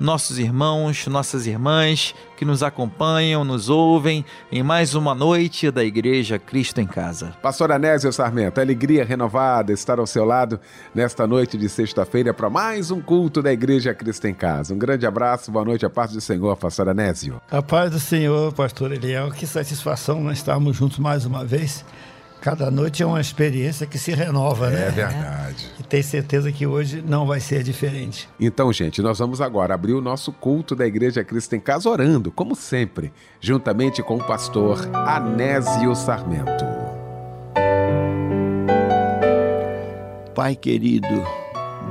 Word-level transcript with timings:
nossos 0.00 0.38
irmãos, 0.38 1.06
nossas 1.06 1.46
irmãs 1.46 2.14
que 2.36 2.44
nos 2.44 2.62
acompanham, 2.62 3.44
nos 3.44 3.68
ouvem 3.68 4.24
em 4.50 4.62
mais 4.62 4.94
uma 4.94 5.14
noite 5.14 5.70
da 5.70 5.84
Igreja 5.84 6.38
Cristo 6.38 6.80
em 6.80 6.86
Casa. 6.86 7.34
Pastor 7.42 7.70
Anésio 7.70 8.10
Sarmento, 8.10 8.58
alegria 8.58 9.04
renovada 9.04 9.72
estar 9.72 9.98
ao 9.98 10.06
seu 10.06 10.24
lado 10.24 10.58
nesta 10.94 11.26
noite 11.26 11.58
de 11.58 11.68
sexta-feira 11.68 12.32
para 12.32 12.48
mais 12.48 12.90
um 12.90 13.00
culto 13.00 13.42
da 13.42 13.52
Igreja 13.52 13.92
Cristo 13.92 14.26
em 14.26 14.32
Casa. 14.32 14.72
Um 14.72 14.78
grande 14.78 15.06
abraço, 15.06 15.52
boa 15.52 15.66
noite, 15.66 15.84
a 15.84 15.90
paz 15.90 16.12
do 16.12 16.20
Senhor, 16.20 16.56
Pastor 16.56 16.88
Anésio. 16.88 17.40
A 17.50 17.60
paz 17.60 17.90
do 17.90 18.00
Senhor, 18.00 18.52
Pastor 18.54 18.92
Eliel, 18.92 19.30
que 19.30 19.46
satisfação 19.46 20.22
nós 20.22 20.38
estarmos 20.38 20.76
juntos 20.76 20.98
mais 20.98 21.26
uma 21.26 21.44
vez. 21.44 21.84
Cada 22.40 22.70
noite 22.70 23.02
é 23.02 23.06
uma 23.06 23.20
experiência 23.20 23.86
que 23.86 23.98
se 23.98 24.12
renova, 24.12 24.68
é 24.68 24.70
né? 24.70 24.86
É 24.86 24.90
verdade. 24.90 25.70
E 25.78 25.82
tenho 25.82 26.02
certeza 26.02 26.50
que 26.50 26.66
hoje 26.66 27.04
não 27.06 27.26
vai 27.26 27.38
ser 27.38 27.62
diferente. 27.62 28.26
Então, 28.40 28.72
gente, 28.72 29.02
nós 29.02 29.18
vamos 29.18 29.42
agora 29.42 29.74
abrir 29.74 29.92
o 29.92 30.00
nosso 30.00 30.32
culto 30.32 30.74
da 30.74 30.86
Igreja 30.86 31.22
Cristo 31.22 31.54
em 31.54 31.60
Casa 31.60 31.90
orando, 31.90 32.32
como 32.32 32.56
sempre, 32.56 33.12
juntamente 33.40 34.02
com 34.02 34.16
o 34.16 34.24
pastor 34.24 34.88
Anésio 34.94 35.94
Sarmento. 35.94 36.64
Pai 40.34 40.56
querido, 40.56 41.22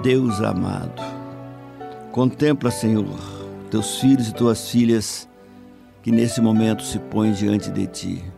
Deus 0.01 0.41
amado, 0.41 1.03
contempla, 2.11 2.71
Senhor, 2.71 3.19
teus 3.69 3.99
filhos 3.99 4.29
e 4.29 4.33
tuas 4.33 4.67
filhas 4.67 5.29
que 6.01 6.11
nesse 6.11 6.41
momento 6.41 6.81
se 6.81 6.97
põem 6.97 7.33
diante 7.33 7.69
de 7.69 7.85
ti 7.85 8.28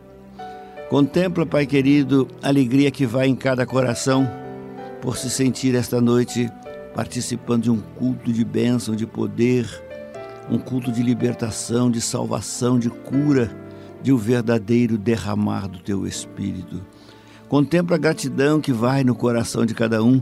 Contempla, 0.92 1.46
Pai 1.46 1.64
querido, 1.64 2.28
a 2.42 2.48
alegria 2.48 2.90
que 2.90 3.06
vai 3.06 3.26
em 3.26 3.34
cada 3.34 3.64
coração 3.64 4.30
por 5.00 5.16
se 5.16 5.30
sentir 5.30 5.74
esta 5.74 6.02
noite 6.02 6.52
participando 6.94 7.62
de 7.62 7.70
um 7.70 7.80
culto 7.80 8.30
de 8.30 8.44
bênção, 8.44 8.94
de 8.94 9.06
poder, 9.06 9.66
um 10.50 10.58
culto 10.58 10.92
de 10.92 11.02
libertação, 11.02 11.90
de 11.90 11.98
salvação, 11.98 12.78
de 12.78 12.90
cura, 12.90 13.50
de 14.02 14.12
um 14.12 14.18
verdadeiro 14.18 14.98
derramar 14.98 15.66
do 15.66 15.78
teu 15.78 16.06
espírito. 16.06 16.84
Contempla 17.48 17.96
a 17.96 17.98
gratidão 17.98 18.60
que 18.60 18.70
vai 18.70 19.02
no 19.02 19.14
coração 19.14 19.64
de 19.64 19.72
cada 19.72 20.04
um 20.04 20.20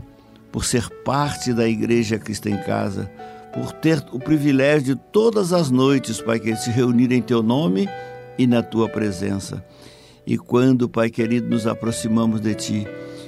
por 0.53 0.63
ser 0.63 0.89
parte 1.03 1.51
da 1.51 1.67
Igreja 1.67 2.17
Cristo 2.17 2.47
em 2.47 2.55
Casa, 2.55 3.11
por 3.53 3.73
ter 3.73 4.01
o 4.13 4.19
privilégio 4.19 4.95
de 4.95 5.01
todas 5.11 5.51
as 5.51 5.69
noites, 5.69 6.21
Pai, 6.21 6.39
que 6.39 6.55
se 6.55 6.69
reunir 6.69 7.11
em 7.11 7.21
teu 7.21 7.43
nome 7.43 7.89
e 8.37 8.47
na 8.47 8.63
tua 8.63 8.87
presença. 8.87 9.61
E 10.25 10.37
quando, 10.37 10.89
Pai 10.89 11.09
querido, 11.09 11.49
nos 11.49 11.65
aproximamos 11.65 12.41
de 12.41 12.53
Ti, 12.53 12.87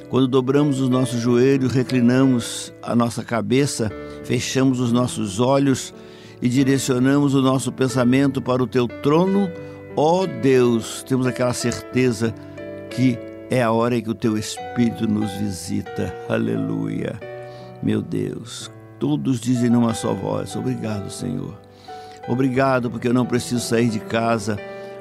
quando 0.09 0.27
dobramos 0.27 0.79
os 0.79 0.89
nossos 0.89 1.19
joelhos, 1.19 1.73
reclinamos 1.73 2.73
a 2.83 2.95
nossa 2.95 3.23
cabeça, 3.23 3.91
fechamos 4.23 4.79
os 4.79 4.91
nossos 4.91 5.39
olhos 5.39 5.93
e 6.39 6.47
direcionamos 6.47 7.33
o 7.33 7.41
nosso 7.41 7.71
pensamento 7.71 8.41
para 8.41 8.61
o 8.61 8.67
Teu 8.67 8.87
trono, 8.87 9.49
ó 9.95 10.25
Deus, 10.27 11.03
temos 11.07 11.25
aquela 11.25 11.53
certeza 11.53 12.33
que 12.91 13.17
é 13.49 13.63
a 13.63 13.71
hora 13.71 13.97
em 13.97 14.01
que 14.01 14.09
o 14.09 14.15
Teu 14.15 14.37
Espírito 14.37 15.07
nos 15.07 15.31
visita. 15.31 16.13
Aleluia. 16.29 17.19
Meu 17.81 18.01
Deus, 18.01 18.71
todos 18.99 19.39
dizem 19.39 19.69
numa 19.69 19.93
só 19.93 20.13
voz: 20.13 20.55
Obrigado, 20.55 21.09
Senhor. 21.09 21.59
Obrigado 22.27 22.89
porque 22.89 23.07
eu 23.07 23.13
não 23.13 23.25
preciso 23.25 23.61
sair 23.61 23.89
de 23.89 23.99
casa 23.99 24.57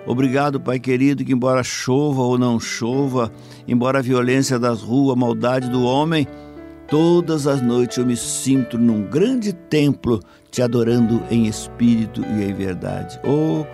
Obrigado, 0.06 0.60
Pai 0.60 0.80
querido, 0.80 1.24
que 1.24 1.32
embora 1.32 1.62
chova 1.62 2.22
ou 2.22 2.36
não 2.36 2.58
chova, 2.58 3.30
embora 3.68 4.00
a 4.00 4.02
violência 4.02 4.58
das 4.58 4.82
ruas, 4.82 5.16
a 5.16 5.20
maldade 5.20 5.68
do 5.68 5.84
homem, 5.84 6.26
todas 6.88 7.46
as 7.46 7.62
noites 7.62 7.98
eu 7.98 8.04
me 8.04 8.16
sinto 8.16 8.76
num 8.76 9.02
grande 9.02 9.52
templo 9.52 10.20
te 10.50 10.60
adorando 10.60 11.22
em 11.30 11.46
espírito 11.46 12.20
e 12.20 12.44
em 12.44 12.52
verdade. 12.52 13.18
Oh, 13.24 13.64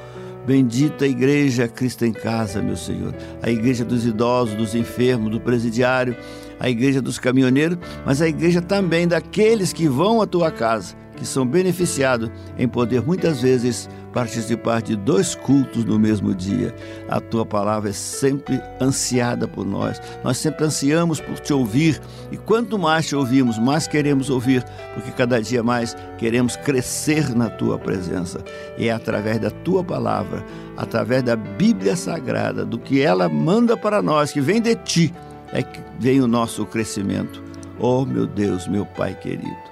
bendita 0.47 1.07
igreja 1.07 1.67
Cristo 1.67 2.05
em 2.05 2.13
casa, 2.13 2.63
meu 2.63 2.77
Senhor. 2.77 3.15
A 3.43 3.51
igreja 3.51 3.85
dos 3.85 4.07
idosos, 4.07 4.55
dos 4.55 4.75
enfermos, 4.75 5.31
do 5.31 5.41
presidiário, 5.41 6.15
a 6.61 6.69
igreja 6.69 7.01
dos 7.01 7.19
caminhoneiros, 7.19 7.79
mas 8.05 8.21
a 8.21 8.29
igreja 8.29 8.61
também 8.61 9.09
daqueles 9.09 9.73
que 9.73 9.89
vão 9.89 10.21
à 10.21 10.27
tua 10.27 10.51
casa, 10.51 10.95
que 11.19 11.27
são 11.27 11.45
beneficiados 11.45 12.31
em 12.57 12.69
poder 12.69 13.03
muitas 13.03 13.43
vezes 13.43 13.89
participar 14.13 14.81
de 14.81 14.97
dois 14.97 15.35
cultos 15.35 15.85
no 15.85 15.99
mesmo 15.99 16.35
dia. 16.35 16.75
A 17.09 17.21
tua 17.21 17.45
palavra 17.45 17.91
é 17.91 17.93
sempre 17.93 18.61
ansiada 18.81 19.47
por 19.47 19.67
nós. 19.67 20.01
Nós 20.23 20.39
sempre 20.39 20.65
ansiamos 20.65 21.21
por 21.21 21.39
te 21.41 21.53
ouvir 21.53 22.01
e 22.31 22.37
quanto 22.37 22.79
mais 22.79 23.07
te 23.07 23.17
ouvimos, 23.17 23.59
mais 23.59 23.87
queremos 23.87 24.31
ouvir, 24.31 24.65
porque 24.95 25.11
cada 25.11 25.41
dia 25.43 25.63
mais 25.63 25.97
queremos 26.17 26.57
crescer 26.57 27.35
na 27.35 27.51
tua 27.51 27.79
presença. 27.79 28.39
E 28.79 28.89
é 28.89 28.93
através 28.93 29.39
da 29.39 29.51
tua 29.51 29.83
palavra, 29.83 30.45
através 30.77 31.23
da 31.23 31.37
Bíblia 31.37 31.97
Sagrada, 31.97 32.65
do 32.65 32.79
que 32.79 33.03
ela 33.03 33.29
manda 33.29 33.77
para 33.77 34.01
nós, 34.01 34.33
que 34.33 34.41
vem 34.41 34.61
de 34.61 34.75
ti, 34.77 35.15
é 35.53 35.63
que 35.63 35.81
vem 35.99 36.21
o 36.21 36.29
nosso 36.29 36.65
crescimento. 36.65 37.43
Oh, 37.81 38.05
meu 38.05 38.27
Deus, 38.27 38.67
meu 38.67 38.85
Pai 38.85 39.15
querido, 39.15 39.68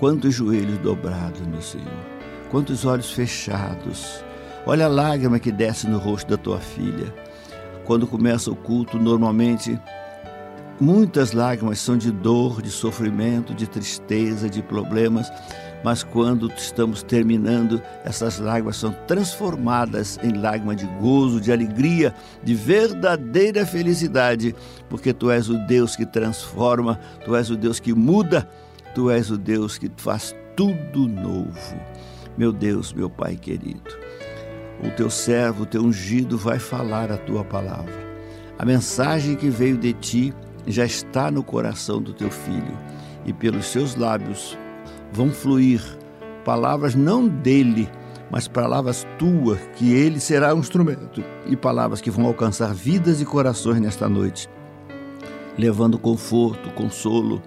quantos 0.00 0.34
joelhos 0.34 0.78
dobrados, 0.78 1.46
meu 1.46 1.62
Senhor 1.62 2.20
quantos 2.50 2.84
olhos 2.84 3.12
fechados. 3.12 4.22
Olha 4.66 4.86
a 4.86 4.88
lágrima 4.88 5.38
que 5.38 5.52
desce 5.52 5.88
no 5.88 5.98
rosto 5.98 6.28
da 6.28 6.36
tua 6.36 6.58
filha. 6.58 7.14
Quando 7.84 8.06
começa 8.06 8.50
o 8.50 8.56
culto, 8.56 8.98
normalmente 8.98 9.80
muitas 10.78 11.32
lágrimas 11.32 11.78
são 11.78 11.96
de 11.96 12.10
dor, 12.10 12.60
de 12.60 12.70
sofrimento, 12.70 13.54
de 13.54 13.66
tristeza, 13.66 14.50
de 14.50 14.62
problemas, 14.62 15.30
mas 15.82 16.02
quando 16.02 16.52
estamos 16.54 17.02
terminando, 17.02 17.82
essas 18.04 18.38
lágrimas 18.38 18.76
são 18.76 18.92
transformadas 19.06 20.18
em 20.22 20.32
lágrimas 20.32 20.76
de 20.76 20.86
gozo, 21.00 21.40
de 21.40 21.50
alegria, 21.50 22.14
de 22.42 22.54
verdadeira 22.54 23.64
felicidade, 23.64 24.54
porque 24.90 25.12
tu 25.12 25.30
és 25.30 25.48
o 25.48 25.56
Deus 25.66 25.96
que 25.96 26.04
transforma, 26.04 27.00
tu 27.24 27.34
és 27.34 27.48
o 27.50 27.56
Deus 27.56 27.80
que 27.80 27.94
muda, 27.94 28.46
tu 28.94 29.10
és 29.10 29.30
o 29.30 29.38
Deus 29.38 29.78
que 29.78 29.90
faz 29.96 30.34
tudo 30.56 31.06
novo. 31.06 31.80
Meu 32.36 32.52
Deus, 32.52 32.92
meu 32.92 33.10
Pai 33.10 33.36
querido, 33.36 33.90
o 34.84 34.90
teu 34.90 35.10
servo, 35.10 35.64
o 35.64 35.66
teu 35.66 35.82
ungido 35.82 36.38
vai 36.38 36.58
falar 36.58 37.10
a 37.10 37.16
tua 37.16 37.44
palavra. 37.44 38.10
A 38.58 38.64
mensagem 38.64 39.36
que 39.36 39.48
veio 39.48 39.76
de 39.76 39.92
ti 39.92 40.34
já 40.66 40.84
está 40.84 41.30
no 41.30 41.42
coração 41.42 42.00
do 42.00 42.12
teu 42.12 42.30
filho 42.30 42.78
e 43.24 43.32
pelos 43.32 43.66
seus 43.66 43.94
lábios 43.94 44.56
vão 45.12 45.30
fluir 45.30 45.82
palavras 46.44 46.94
não 46.94 47.28
dele, 47.28 47.88
mas 48.30 48.48
palavras 48.48 49.06
tuas, 49.18 49.58
que 49.76 49.92
ele 49.92 50.20
será 50.20 50.54
um 50.54 50.60
instrumento 50.60 51.22
e 51.46 51.56
palavras 51.56 52.00
que 52.00 52.10
vão 52.10 52.26
alcançar 52.26 52.72
vidas 52.72 53.20
e 53.20 53.24
corações 53.24 53.80
nesta 53.80 54.08
noite, 54.08 54.48
levando 55.58 55.98
conforto, 55.98 56.70
consolo, 56.70 57.42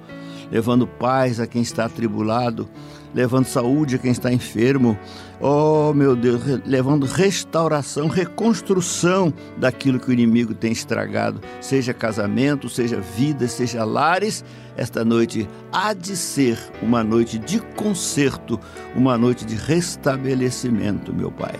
levando 0.52 0.88
paz 0.88 1.40
a 1.40 1.48
quem 1.48 1.62
está 1.62 1.86
atribulado, 1.86 2.70
levando 3.14 3.46
saúde 3.46 3.96
a 3.96 4.00
quem 4.00 4.12
está 4.12 4.32
enfermo. 4.32 4.98
Oh, 5.40 5.94
meu 5.94 6.16
Deus, 6.16 6.42
levando 6.66 7.06
restauração, 7.06 8.08
reconstrução 8.08 9.34
daquilo 9.58 10.00
que 10.00 10.10
o 10.10 10.14
inimigo 10.14 10.54
tem 10.54 10.72
estragado, 10.72 11.42
seja 11.60 11.94
casamento, 11.94 12.70
seja 12.70 13.00
vida, 13.00 13.48
seja 13.48 13.84
lares. 13.84 14.44
Esta 14.76 15.04
noite 15.06 15.48
há 15.72 15.94
de 15.94 16.16
ser 16.16 16.58
uma 16.82 17.04
noite 17.04 17.38
de 17.38 17.60
conserto, 17.76 18.60
uma 18.96 19.18
noite 19.18 19.46
de 19.46 19.56
restabelecimento, 19.56 21.14
meu 21.14 21.32
Pai 21.32 21.60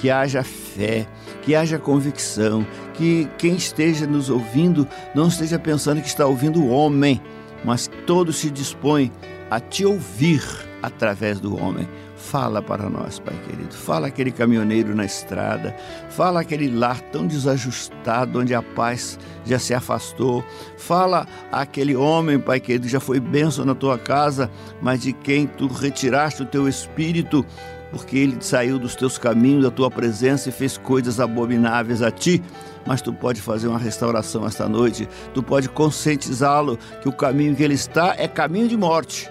que 0.00 0.10
haja 0.10 0.42
fé, 0.42 1.06
que 1.42 1.54
haja 1.54 1.78
convicção, 1.78 2.66
que 2.94 3.28
quem 3.36 3.54
esteja 3.54 4.06
nos 4.06 4.30
ouvindo 4.30 4.88
não 5.14 5.28
esteja 5.28 5.58
pensando 5.58 6.00
que 6.00 6.08
está 6.08 6.24
ouvindo 6.24 6.58
o 6.58 6.70
homem, 6.70 7.20
mas 7.64 7.90
todos 8.06 8.36
se 8.36 8.50
dispõem 8.50 9.10
a 9.50 9.58
te 9.58 9.84
ouvir 9.84 10.42
através 10.82 11.40
do 11.40 11.60
homem. 11.60 11.88
Fala 12.16 12.60
para 12.60 12.88
nós, 12.88 13.18
Pai 13.18 13.34
querido. 13.46 13.74
Fala 13.74 14.06
aquele 14.06 14.30
caminhoneiro 14.30 14.94
na 14.94 15.04
estrada. 15.04 15.74
Fala 16.10 16.40
aquele 16.40 16.70
lar 16.70 17.00
tão 17.00 17.26
desajustado 17.26 18.38
onde 18.38 18.54
a 18.54 18.62
paz 18.62 19.18
já 19.44 19.58
se 19.58 19.74
afastou. 19.74 20.44
Fala 20.76 21.26
aquele 21.50 21.96
homem, 21.96 22.38
Pai 22.38 22.60
querido, 22.60 22.86
já 22.86 23.00
foi 23.00 23.18
benção 23.18 23.64
na 23.64 23.74
tua 23.74 23.98
casa, 23.98 24.50
mas 24.82 25.00
de 25.00 25.12
quem 25.12 25.46
tu 25.46 25.66
retiraste 25.66 26.42
o 26.42 26.46
teu 26.46 26.68
espírito, 26.68 27.44
porque 27.90 28.18
ele 28.18 28.36
saiu 28.40 28.78
dos 28.78 28.94
teus 28.94 29.18
caminhos, 29.18 29.64
da 29.64 29.70
tua 29.70 29.90
presença 29.90 30.50
e 30.50 30.52
fez 30.52 30.76
coisas 30.76 31.18
abomináveis 31.18 32.02
a 32.02 32.10
ti 32.10 32.42
mas 32.86 33.02
tu 33.02 33.12
pode 33.12 33.40
fazer 33.40 33.68
uma 33.68 33.78
restauração 33.78 34.46
esta 34.46 34.68
noite, 34.68 35.08
tu 35.34 35.42
pode 35.42 35.68
conscientizá-lo 35.68 36.78
que 37.02 37.08
o 37.08 37.12
caminho 37.12 37.54
que 37.54 37.62
ele 37.62 37.74
está 37.74 38.14
é 38.16 38.26
caminho 38.26 38.68
de 38.68 38.76
morte 38.76 39.28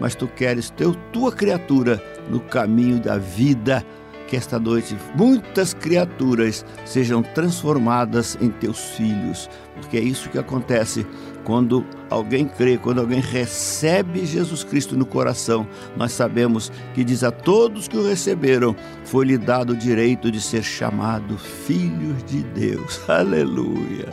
mas 0.00 0.14
tu 0.14 0.26
queres 0.26 0.70
teu, 0.70 0.94
tua 1.12 1.32
criatura 1.32 2.02
no 2.28 2.40
caminho 2.40 3.00
da 3.00 3.18
vida. 3.18 3.84
Que 4.26 4.36
esta 4.36 4.58
noite 4.58 4.94
muitas 5.14 5.72
criaturas 5.72 6.64
sejam 6.84 7.22
transformadas 7.22 8.36
em 8.42 8.50
teus 8.50 8.78
filhos, 8.90 9.48
porque 9.74 9.96
é 9.96 10.00
isso 10.00 10.28
que 10.28 10.38
acontece 10.38 11.06
quando 11.44 11.82
alguém 12.10 12.46
crê, 12.46 12.76
quando 12.78 13.00
alguém 13.00 13.20
recebe 13.20 14.24
Jesus 14.24 14.64
Cristo 14.64 14.96
no 14.96 15.06
coração. 15.06 15.66
Nós 15.96 16.12
sabemos 16.12 16.72
que 16.94 17.04
diz 17.04 17.22
a 17.22 17.30
todos 17.30 17.88
que 17.88 17.96
o 17.96 18.06
receberam, 18.06 18.74
foi-lhe 19.04 19.38
dado 19.38 19.72
o 19.72 19.76
direito 19.76 20.30
de 20.30 20.40
ser 20.40 20.62
chamado 20.62 21.36
filhos 21.38 22.22
de 22.24 22.42
Deus. 22.42 23.00
Aleluia. 23.08 24.08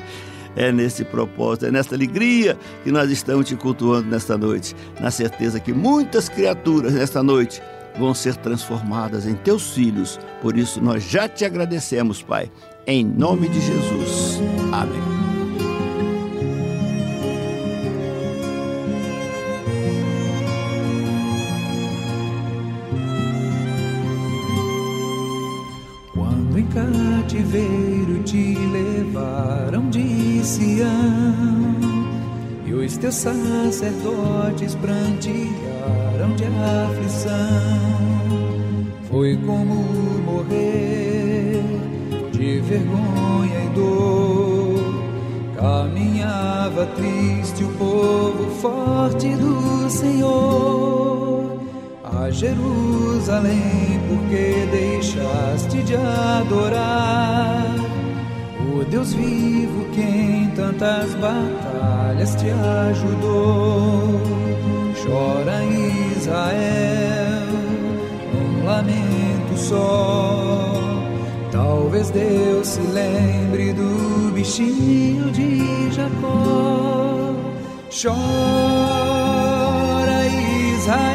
É 0.55 0.71
nesse 0.71 1.03
propósito, 1.03 1.65
é 1.65 1.71
nessa 1.71 1.95
alegria 1.95 2.57
que 2.83 2.91
nós 2.91 3.11
estamos 3.11 3.45
te 3.45 3.55
cultuando 3.57 4.09
nesta 4.09 4.37
noite, 4.37 4.73
na 5.01 5.11
certeza 5.11 5.59
que 5.59 5.73
muitas 5.73 6.29
criaturas 6.29 6.93
nesta 6.93 7.21
noite 7.21 7.61
vão 7.97 8.13
ser 8.13 8.35
transformadas 8.37 9.27
em 9.27 9.35
teus 9.35 9.71
filhos. 9.71 10.19
Por 10.41 10.57
isso 10.57 10.81
nós 10.81 11.03
já 11.03 11.27
te 11.27 11.43
agradecemos, 11.43 12.21
Pai, 12.21 12.49
em 12.87 13.03
nome 13.05 13.49
de 13.49 13.59
Jesus. 13.59 14.39
Amém. 14.71 15.24
Cativeiro 26.75 28.21
te 28.23 28.53
levaram 28.67 29.89
de 29.89 30.43
Sião 30.43 30.89
e 32.65 32.73
os 32.73 32.97
teus 32.97 33.15
sacerdotes 33.15 34.75
prantearam 34.75 36.35
de 36.35 36.43
aflição. 36.43 37.31
Foi 39.09 39.37
como 39.37 39.75
morrer 40.25 41.63
de 42.33 42.59
vergonha 42.59 43.63
e 43.63 43.69
dor. 43.73 44.95
Caminhava 45.55 46.85
triste 46.87 47.63
o 47.63 47.69
povo 47.77 48.51
forte 48.59 49.29
do 49.29 49.89
Senhor 49.89 51.14
Jerusalém, 52.31 53.99
porque 54.07 54.67
deixaste 54.71 55.83
de 55.83 55.95
adorar 55.95 57.75
o 58.73 58.83
Deus 58.85 59.13
vivo 59.13 59.85
que 59.93 60.01
em 60.01 60.49
tantas 60.55 61.13
batalhas 61.15 62.35
te 62.35 62.49
ajudou. 62.89 64.21
Chora 65.03 65.63
Israel, 66.15 67.47
um 68.33 68.65
lamento 68.65 69.57
só. 69.57 70.73
Talvez 71.51 72.09
Deus 72.09 72.67
se 72.67 72.81
lembre 72.81 73.71
do 73.73 74.31
bichinho 74.33 75.31
de 75.31 75.91
Jacó. 75.91 77.33
Chora 77.89 78.17
Israel. 80.75 81.14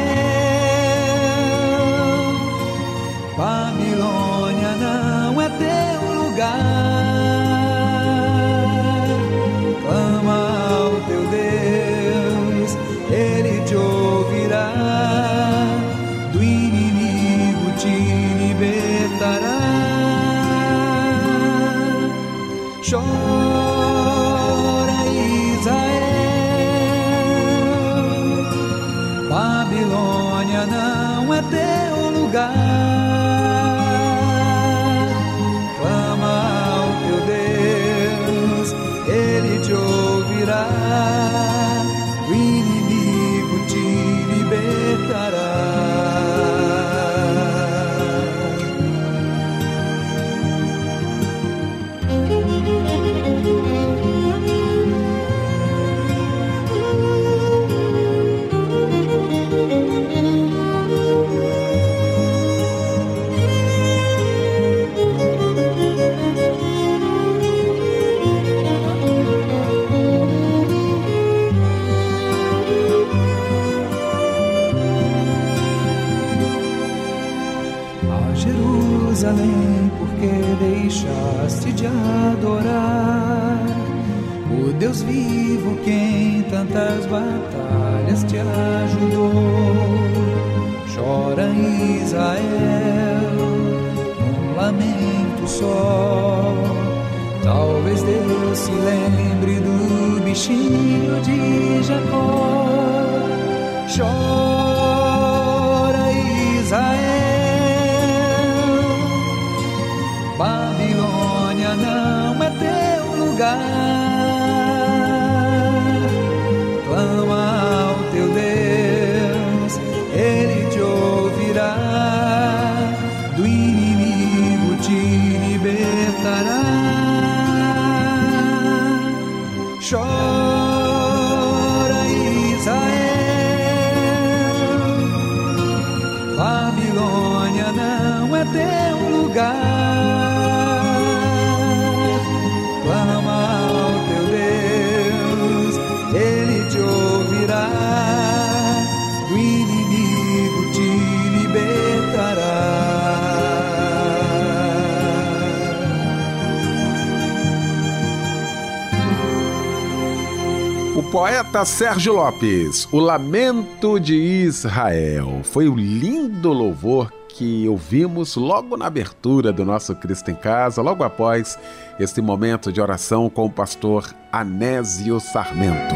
Poeta 161.11 161.65
Sérgio 161.65 162.13
Lopes, 162.13 162.87
O 162.89 162.97
Lamento 162.97 163.99
de 163.99 164.15
Israel. 164.15 165.41
Foi 165.43 165.67
o 165.67 165.75
lindo 165.75 166.53
louvor 166.53 167.11
que 167.27 167.67
ouvimos 167.67 168.37
logo 168.37 168.77
na 168.77 168.85
abertura 168.85 169.51
do 169.51 169.65
nosso 169.65 169.93
Cristo 169.93 170.31
em 170.31 170.35
Casa, 170.35 170.81
logo 170.81 171.03
após 171.03 171.59
este 171.99 172.21
momento 172.21 172.71
de 172.71 172.79
oração 172.79 173.29
com 173.29 173.45
o 173.45 173.51
pastor 173.51 174.15
Anésio 174.31 175.19
Sarmento. 175.19 175.95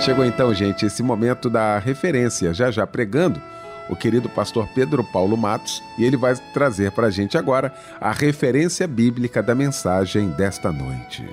Chegou 0.00 0.24
então, 0.24 0.52
gente, 0.52 0.86
esse 0.86 1.04
momento 1.04 1.48
da 1.48 1.78
referência, 1.78 2.52
já 2.52 2.68
já 2.72 2.84
pregando 2.84 3.40
o 3.88 3.96
querido 3.96 4.28
pastor 4.28 4.68
Pedro 4.74 5.02
Paulo 5.02 5.36
Matos, 5.36 5.82
e 5.96 6.04
ele 6.04 6.16
vai 6.16 6.34
trazer 6.52 6.92
para 6.92 7.06
a 7.06 7.10
gente 7.10 7.36
agora 7.38 7.74
a 8.00 8.12
referência 8.12 8.86
bíblica 8.86 9.42
da 9.42 9.54
mensagem 9.54 10.28
desta 10.30 10.72
noite. 10.72 11.24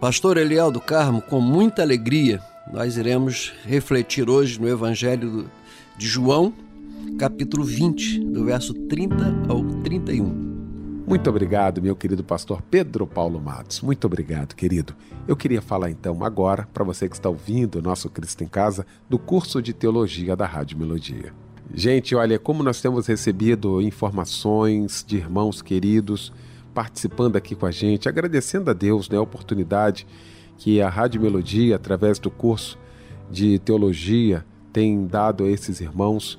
Pastor 0.00 0.36
Eliel 0.36 0.70
do 0.70 0.80
Carmo, 0.80 1.22
com 1.22 1.40
muita 1.40 1.82
alegria, 1.82 2.40
nós 2.72 2.96
iremos 2.96 3.52
refletir 3.64 4.28
hoje 4.28 4.60
no 4.60 4.68
Evangelho 4.68 5.50
de 5.96 6.06
João, 6.06 6.52
capítulo 7.18 7.64
20, 7.64 8.20
do 8.20 8.44
verso 8.44 8.74
30 8.74 9.16
ao 9.48 9.62
31. 9.82 10.54
Muito 11.06 11.28
obrigado, 11.28 11.82
meu 11.82 11.94
querido 11.94 12.24
pastor 12.24 12.62
Pedro 12.62 13.06
Paulo 13.06 13.38
Matos. 13.38 13.82
Muito 13.82 14.06
obrigado, 14.06 14.54
querido. 14.54 14.94
Eu 15.28 15.36
queria 15.36 15.60
falar 15.60 15.90
então 15.90 16.24
agora, 16.24 16.66
para 16.72 16.82
você 16.82 17.08
que 17.08 17.14
está 17.14 17.28
ouvindo 17.28 17.78
o 17.78 17.82
nosso 17.82 18.08
Cristo 18.08 18.42
em 18.42 18.48
Casa, 18.48 18.86
do 19.08 19.18
curso 19.18 19.60
de 19.60 19.74
teologia 19.74 20.34
da 20.34 20.46
Rádio 20.46 20.78
Melodia. 20.78 21.43
Gente, 21.76 22.14
olha, 22.14 22.38
como 22.38 22.62
nós 22.62 22.80
temos 22.80 23.08
recebido 23.08 23.82
informações 23.82 25.04
de 25.04 25.16
irmãos 25.16 25.60
queridos 25.60 26.32
participando 26.72 27.34
aqui 27.34 27.56
com 27.56 27.66
a 27.66 27.70
gente, 27.72 28.08
agradecendo 28.08 28.70
a 28.70 28.72
Deus 28.72 29.08
né, 29.08 29.18
a 29.18 29.20
oportunidade 29.20 30.06
que 30.56 30.80
a 30.80 30.88
Rádio 30.88 31.20
Melodia, 31.20 31.74
através 31.74 32.20
do 32.20 32.30
curso 32.30 32.78
de 33.28 33.58
teologia, 33.58 34.46
tem 34.72 35.04
dado 35.04 35.42
a 35.42 35.48
esses 35.48 35.80
irmãos 35.80 36.38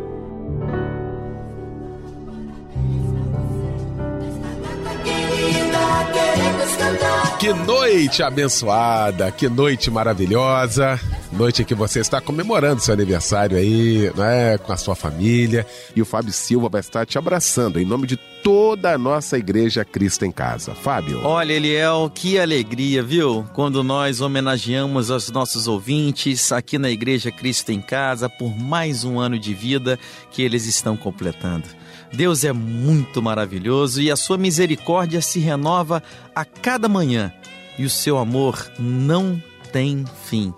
Que 7.39 7.53
noite 7.53 8.21
abençoada, 8.21 9.31
que 9.31 9.49
noite 9.49 9.89
maravilhosa. 9.89 10.99
Noite 11.31 11.63
que 11.63 11.73
você 11.73 11.99
está 11.99 12.21
comemorando 12.21 12.81
seu 12.81 12.93
aniversário 12.93 13.57
aí, 13.57 14.11
né, 14.15 14.57
com 14.57 14.71
a 14.71 14.77
sua 14.77 14.95
família. 14.95 15.65
E 15.95 16.01
o 16.01 16.05
Fábio 16.05 16.31
Silva 16.31 16.69
vai 16.69 16.81
estar 16.81 17.05
te 17.05 17.17
abraçando 17.17 17.79
em 17.79 17.85
nome 17.85 18.05
de 18.05 18.17
toda 18.43 18.93
a 18.93 18.97
nossa 18.97 19.37
igreja 19.37 19.85
Cristo 19.85 20.25
em 20.25 20.31
Casa. 20.31 20.75
Fábio. 20.75 21.21
Olha, 21.23 21.53
Eliel, 21.53 22.11
que 22.13 22.39
alegria, 22.39 23.01
viu? 23.01 23.45
Quando 23.53 23.83
nós 23.83 24.21
homenageamos 24.21 25.09
os 25.09 25.31
nossos 25.31 25.67
ouvintes 25.67 26.51
aqui 26.51 26.77
na 26.77 26.89
Igreja 26.89 27.31
Cristo 27.31 27.71
em 27.71 27.81
Casa 27.81 28.29
por 28.29 28.55
mais 28.57 29.03
um 29.03 29.19
ano 29.19 29.39
de 29.39 29.53
vida 29.53 29.97
que 30.31 30.41
eles 30.41 30.65
estão 30.65 30.97
completando. 30.97 31.80
Deus 32.13 32.43
é 32.43 32.51
muito 32.51 33.21
maravilhoso 33.21 34.01
e 34.01 34.11
a 34.11 34.15
sua 34.15 34.37
misericórdia 34.37 35.21
se 35.21 35.39
renova 35.39 36.03
a 36.35 36.43
cada 36.43 36.89
manhã 36.89 37.33
e 37.79 37.85
o 37.85 37.89
seu 37.89 38.17
amor 38.17 38.71
não 38.77 39.41
tem 39.71 40.05
fim. 40.25 40.53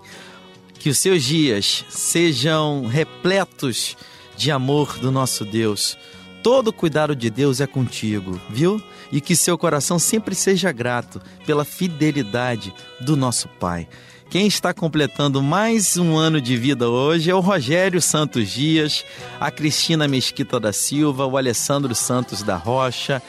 Que 0.74 0.90
os 0.90 0.98
seus 0.98 1.22
dias 1.22 1.84
sejam 1.88 2.86
repletos 2.86 3.96
de 4.36 4.50
amor 4.50 4.98
do 4.98 5.10
nosso 5.10 5.44
Deus. 5.44 5.96
Todo 6.42 6.72
cuidado 6.72 7.16
de 7.16 7.30
Deus 7.30 7.60
é 7.60 7.66
contigo, 7.66 8.38
viu? 8.50 8.82
E 9.10 9.20
que 9.20 9.36
seu 9.36 9.56
coração 9.56 9.98
sempre 9.98 10.34
seja 10.34 10.72
grato 10.72 11.22
pela 11.46 11.64
fidelidade 11.64 12.74
do 13.00 13.16
nosso 13.16 13.48
Pai. 13.48 13.88
Quem 14.34 14.48
está 14.48 14.74
completando 14.74 15.40
mais 15.40 15.96
um 15.96 16.16
ano 16.16 16.40
de 16.40 16.56
vida 16.56 16.88
hoje 16.88 17.30
é 17.30 17.34
o 17.36 17.38
Rogério 17.38 18.02
Santos 18.02 18.50
Dias, 18.50 19.04
a 19.38 19.48
Cristina 19.48 20.08
Mesquita 20.08 20.58
da 20.58 20.72
Silva, 20.72 21.24
o 21.24 21.36
Alessandro 21.36 21.94
Santos 21.94 22.42
da 22.42 22.56
Rocha, 22.56 23.22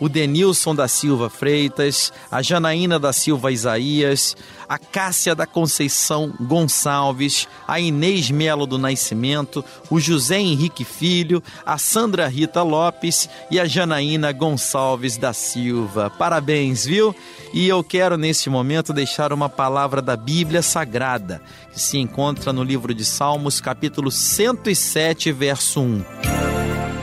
o 0.00 0.08
Denilson 0.08 0.74
da 0.74 0.88
Silva 0.88 1.28
Freitas, 1.28 2.12
a 2.30 2.42
Janaína 2.42 2.98
da 2.98 3.12
Silva 3.12 3.50
Isaías, 3.52 4.36
a 4.68 4.78
Cássia 4.78 5.34
da 5.34 5.46
Conceição 5.46 6.32
Gonçalves, 6.40 7.48
a 7.66 7.80
Inês 7.80 8.30
Melo 8.30 8.66
do 8.66 8.78
Nascimento, 8.78 9.64
o 9.90 9.98
José 9.98 10.38
Henrique 10.38 10.84
Filho, 10.84 11.42
a 11.64 11.78
Sandra 11.78 12.28
Rita 12.28 12.62
Lopes 12.62 13.28
e 13.50 13.58
a 13.58 13.66
Janaína 13.66 14.30
Gonçalves 14.32 15.16
da 15.16 15.32
Silva. 15.32 16.10
Parabéns, 16.10 16.84
viu? 16.84 17.14
E 17.52 17.66
eu 17.66 17.82
quero 17.82 18.18
neste 18.18 18.50
momento 18.50 18.92
deixar 18.92 19.32
uma 19.32 19.48
palavra 19.48 20.02
da 20.02 20.16
Bíblia 20.16 20.62
Sagrada, 20.62 21.40
que 21.72 21.80
se 21.80 21.98
encontra 21.98 22.52
no 22.52 22.62
livro 22.62 22.92
de 22.92 23.04
Salmos, 23.04 23.60
capítulo 23.60 24.10
107, 24.10 25.32
verso 25.32 25.80
1. 25.80 26.57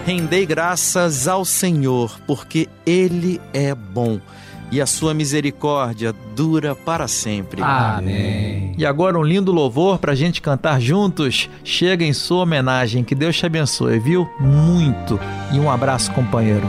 Rendei 0.06 0.46
graças 0.46 1.28
ao 1.28 1.44
Senhor, 1.44 2.20
porque 2.28 2.70
Ele 2.86 3.42
é 3.52 3.74
bom 3.74 4.20
e 4.72 4.82
a 4.82 4.86
sua 4.86 5.14
misericórdia 5.14 6.14
dura 6.36 6.76
para 6.76 7.08
sempre. 7.08 7.62
Amém. 7.62 8.74
E 8.78 8.86
agora 8.86 9.18
um 9.18 9.24
lindo 9.24 9.52
louvor 9.52 10.00
para 10.00 10.12
a 10.12 10.16
gente 10.16 10.42
cantar 10.42 10.82
juntos. 10.82 11.50
Chega 11.64 12.04
em 12.04 12.14
sua 12.14 12.44
homenagem. 12.44 13.04
Que 13.04 13.16
Deus 13.16 13.38
te 13.38 13.46
abençoe, 13.46 14.00
viu? 14.00 14.30
Muito. 14.40 15.20
E 15.54 15.60
um 15.60 15.70
abraço, 15.70 16.12
companheiro. 16.12 16.68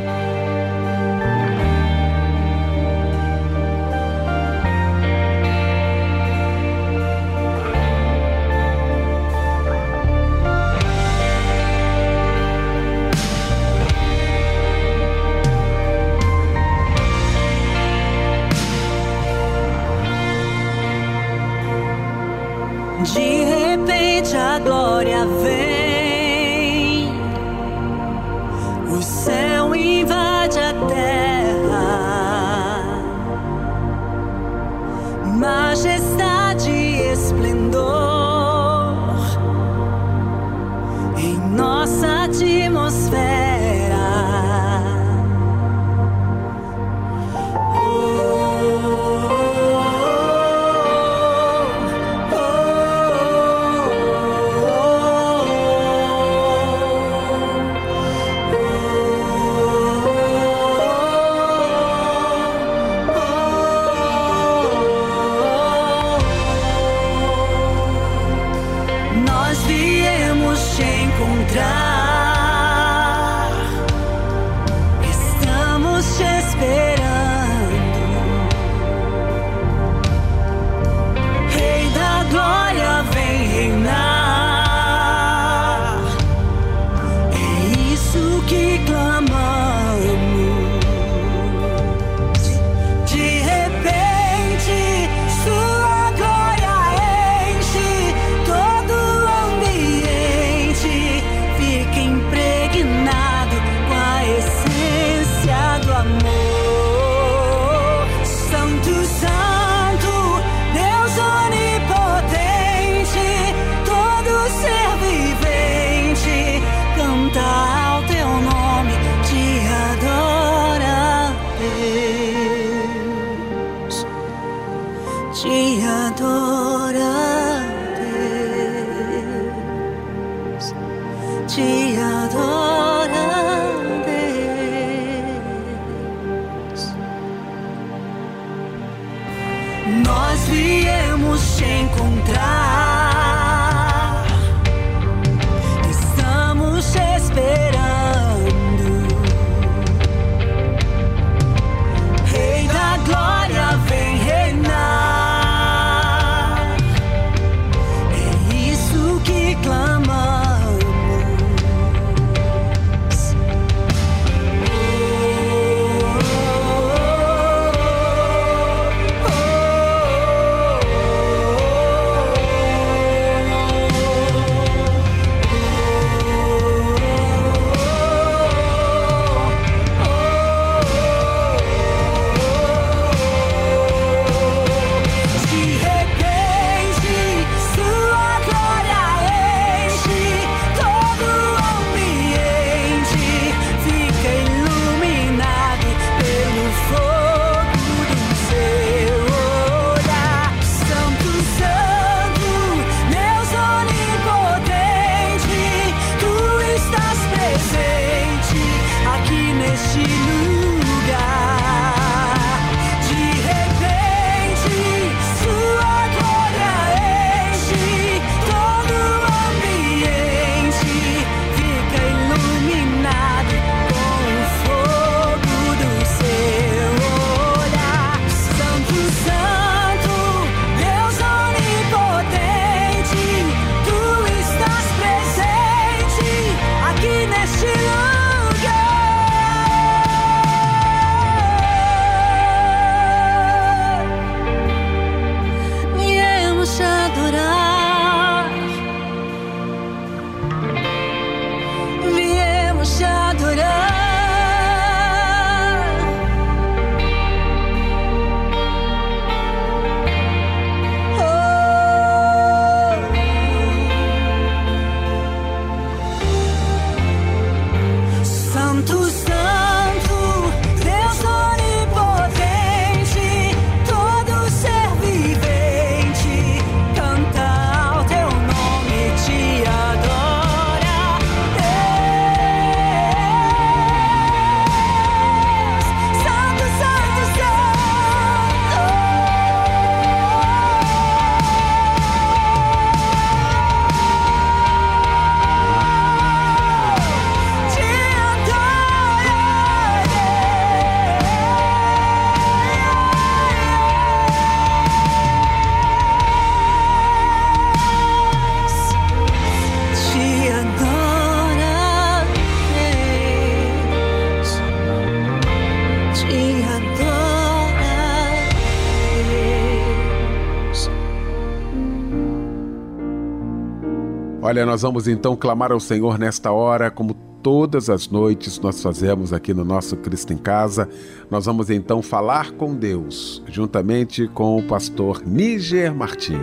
Olha, 324.46 324.64
nós 324.64 324.82
vamos 324.82 325.08
então 325.08 325.34
clamar 325.34 325.72
ao 325.72 325.80
Senhor 325.80 326.20
nesta 326.20 326.52
hora, 326.52 326.88
como 326.88 327.14
todas 327.42 327.90
as 327.90 328.06
noites 328.06 328.60
nós 328.60 328.80
fazemos 328.80 329.32
aqui 329.32 329.52
no 329.52 329.64
nosso 329.64 329.96
Cristo 329.96 330.32
em 330.32 330.36
Casa. 330.36 330.88
Nós 331.28 331.46
vamos 331.46 331.68
então 331.68 332.00
falar 332.00 332.52
com 332.52 332.72
Deus, 332.72 333.42
juntamente 333.48 334.28
com 334.28 334.56
o 334.56 334.62
pastor 334.62 335.26
Níger 335.26 335.92
Martins. 335.92 336.38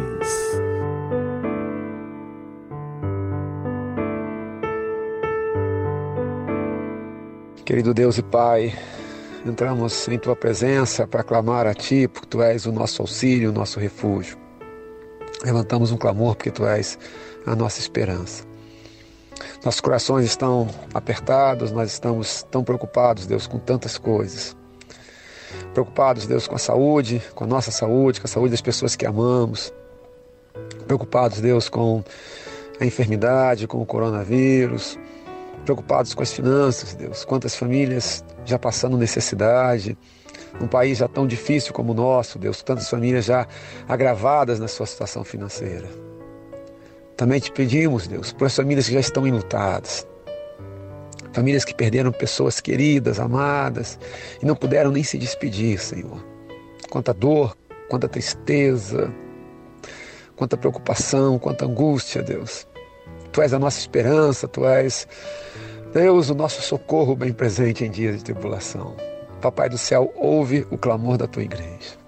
Querido 7.63 7.93
Deus 7.93 8.17
e 8.17 8.21
Pai, 8.21 8.73
entramos 9.45 10.09
em 10.09 10.19
Tua 10.19 10.35
presença 10.35 11.07
para 11.07 11.23
clamar 11.23 11.65
a 11.65 11.73
Ti, 11.73 12.09
porque 12.09 12.27
Tu 12.27 12.41
és 12.41 12.65
o 12.65 12.73
nosso 12.73 13.01
auxílio, 13.01 13.51
o 13.51 13.53
nosso 13.53 13.79
refúgio. 13.79 14.37
Levantamos 15.45 15.89
um 15.89 15.97
clamor 15.97 16.35
porque 16.35 16.51
Tu 16.51 16.65
és 16.65 16.99
a 17.45 17.55
nossa 17.55 17.79
esperança. 17.79 18.43
Nossos 19.63 19.81
corações 19.81 20.25
estão 20.25 20.67
apertados, 20.93 21.71
nós 21.71 21.91
estamos 21.91 22.43
tão 22.51 22.63
preocupados, 22.63 23.25
Deus, 23.25 23.47
com 23.47 23.57
tantas 23.57 23.97
coisas. 23.97 24.55
Preocupados, 25.73 26.27
Deus, 26.27 26.47
com 26.47 26.55
a 26.55 26.59
saúde, 26.59 27.21
com 27.33 27.43
a 27.43 27.47
nossa 27.47 27.71
saúde, 27.71 28.19
com 28.19 28.27
a 28.27 28.29
saúde 28.29 28.51
das 28.51 28.61
pessoas 28.61 28.95
que 28.95 29.05
amamos. 29.05 29.73
Preocupados, 30.85 31.39
Deus, 31.39 31.69
com 31.69 32.03
a 32.79 32.85
enfermidade, 32.85 33.67
com 33.67 33.81
o 33.81 33.85
coronavírus, 33.85 34.99
preocupados 35.63 36.13
com 36.13 36.21
as 36.21 36.31
finanças, 36.31 36.93
Deus. 36.93 37.23
Quantas 37.23 37.55
famílias 37.55 38.23
já 38.45 38.59
passando 38.59 38.97
necessidade, 38.97 39.97
num 40.59 40.67
país 40.67 40.97
já 40.97 41.07
tão 41.07 41.25
difícil 41.25 41.73
como 41.73 41.93
o 41.93 41.95
nosso, 41.95 42.37
Deus, 42.37 42.61
tantas 42.61 42.89
famílias 42.89 43.25
já 43.25 43.47
agravadas 43.87 44.59
na 44.59 44.67
sua 44.67 44.85
situação 44.85 45.23
financeira. 45.23 46.12
Também 47.23 47.39
te 47.39 47.53
pedimos, 47.53 48.05
Deus, 48.05 48.33
por 48.33 48.47
as 48.47 48.53
famílias 48.53 48.85
que 48.85 48.95
já 48.95 48.99
estão 48.99 49.25
enlutadas, 49.25 50.05
famílias 51.31 51.63
que 51.63 51.73
perderam 51.73 52.11
pessoas 52.11 52.59
queridas, 52.59 53.17
amadas 53.17 53.97
e 54.41 54.45
não 54.45 54.57
puderam 54.57 54.91
nem 54.91 55.05
se 55.05 55.17
despedir, 55.17 55.79
Senhor. 55.79 56.21
Quanta 56.89 57.13
dor, 57.13 57.55
quanta 57.89 58.09
tristeza, 58.09 59.09
quanta 60.35 60.57
preocupação, 60.57 61.39
quanta 61.39 61.63
angústia, 61.63 62.21
Deus. 62.21 62.67
Tu 63.31 63.41
és 63.41 63.53
a 63.53 63.57
nossa 63.57 63.79
esperança, 63.79 64.45
tu 64.45 64.65
és, 64.65 65.07
Deus, 65.93 66.29
o 66.29 66.35
nosso 66.35 66.61
socorro 66.61 67.15
bem 67.15 67.31
presente 67.31 67.85
em 67.85 67.89
dias 67.89 68.17
de 68.17 68.23
tribulação. 68.25 68.97
Papai 69.39 69.69
do 69.69 69.77
céu, 69.77 70.11
ouve 70.17 70.67
o 70.69 70.77
clamor 70.77 71.15
da 71.15 71.25
tua 71.25 71.43
igreja. 71.43 72.02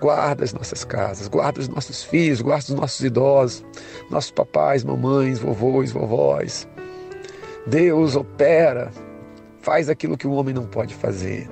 Guarda 0.00 0.44
as 0.44 0.52
nossas 0.54 0.82
casas, 0.82 1.28
guarda 1.28 1.60
os 1.60 1.68
nossos 1.68 2.02
filhos, 2.02 2.40
guarda 2.40 2.64
os 2.64 2.74
nossos 2.74 3.00
idosos, 3.00 3.64
nossos 4.10 4.30
papais, 4.30 4.82
mamães, 4.82 5.38
vovôs, 5.38 5.92
vovós. 5.92 6.66
Deus 7.66 8.16
opera, 8.16 8.90
faz 9.60 9.90
aquilo 9.90 10.16
que 10.16 10.26
o 10.26 10.32
homem 10.32 10.54
não 10.54 10.64
pode 10.64 10.94
fazer. 10.94 11.48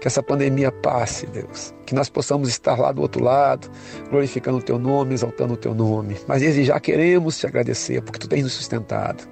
Que 0.00 0.06
essa 0.06 0.22
pandemia 0.22 0.72
passe, 0.72 1.26
Deus. 1.26 1.74
Que 1.84 1.94
nós 1.94 2.08
possamos 2.08 2.48
estar 2.48 2.78
lá 2.78 2.90
do 2.90 3.02
outro 3.02 3.22
lado, 3.22 3.70
glorificando 4.08 4.58
o 4.58 4.62
Teu 4.62 4.78
nome, 4.78 5.12
exaltando 5.12 5.54
o 5.54 5.56
Teu 5.56 5.74
nome. 5.74 6.16
Mas 6.26 6.40
desde 6.40 6.64
já 6.64 6.80
queremos 6.80 7.36
te 7.36 7.46
agradecer, 7.46 8.00
porque 8.00 8.18
Tu 8.18 8.28
tens 8.28 8.44
nos 8.44 8.52
sustentado. 8.52 9.28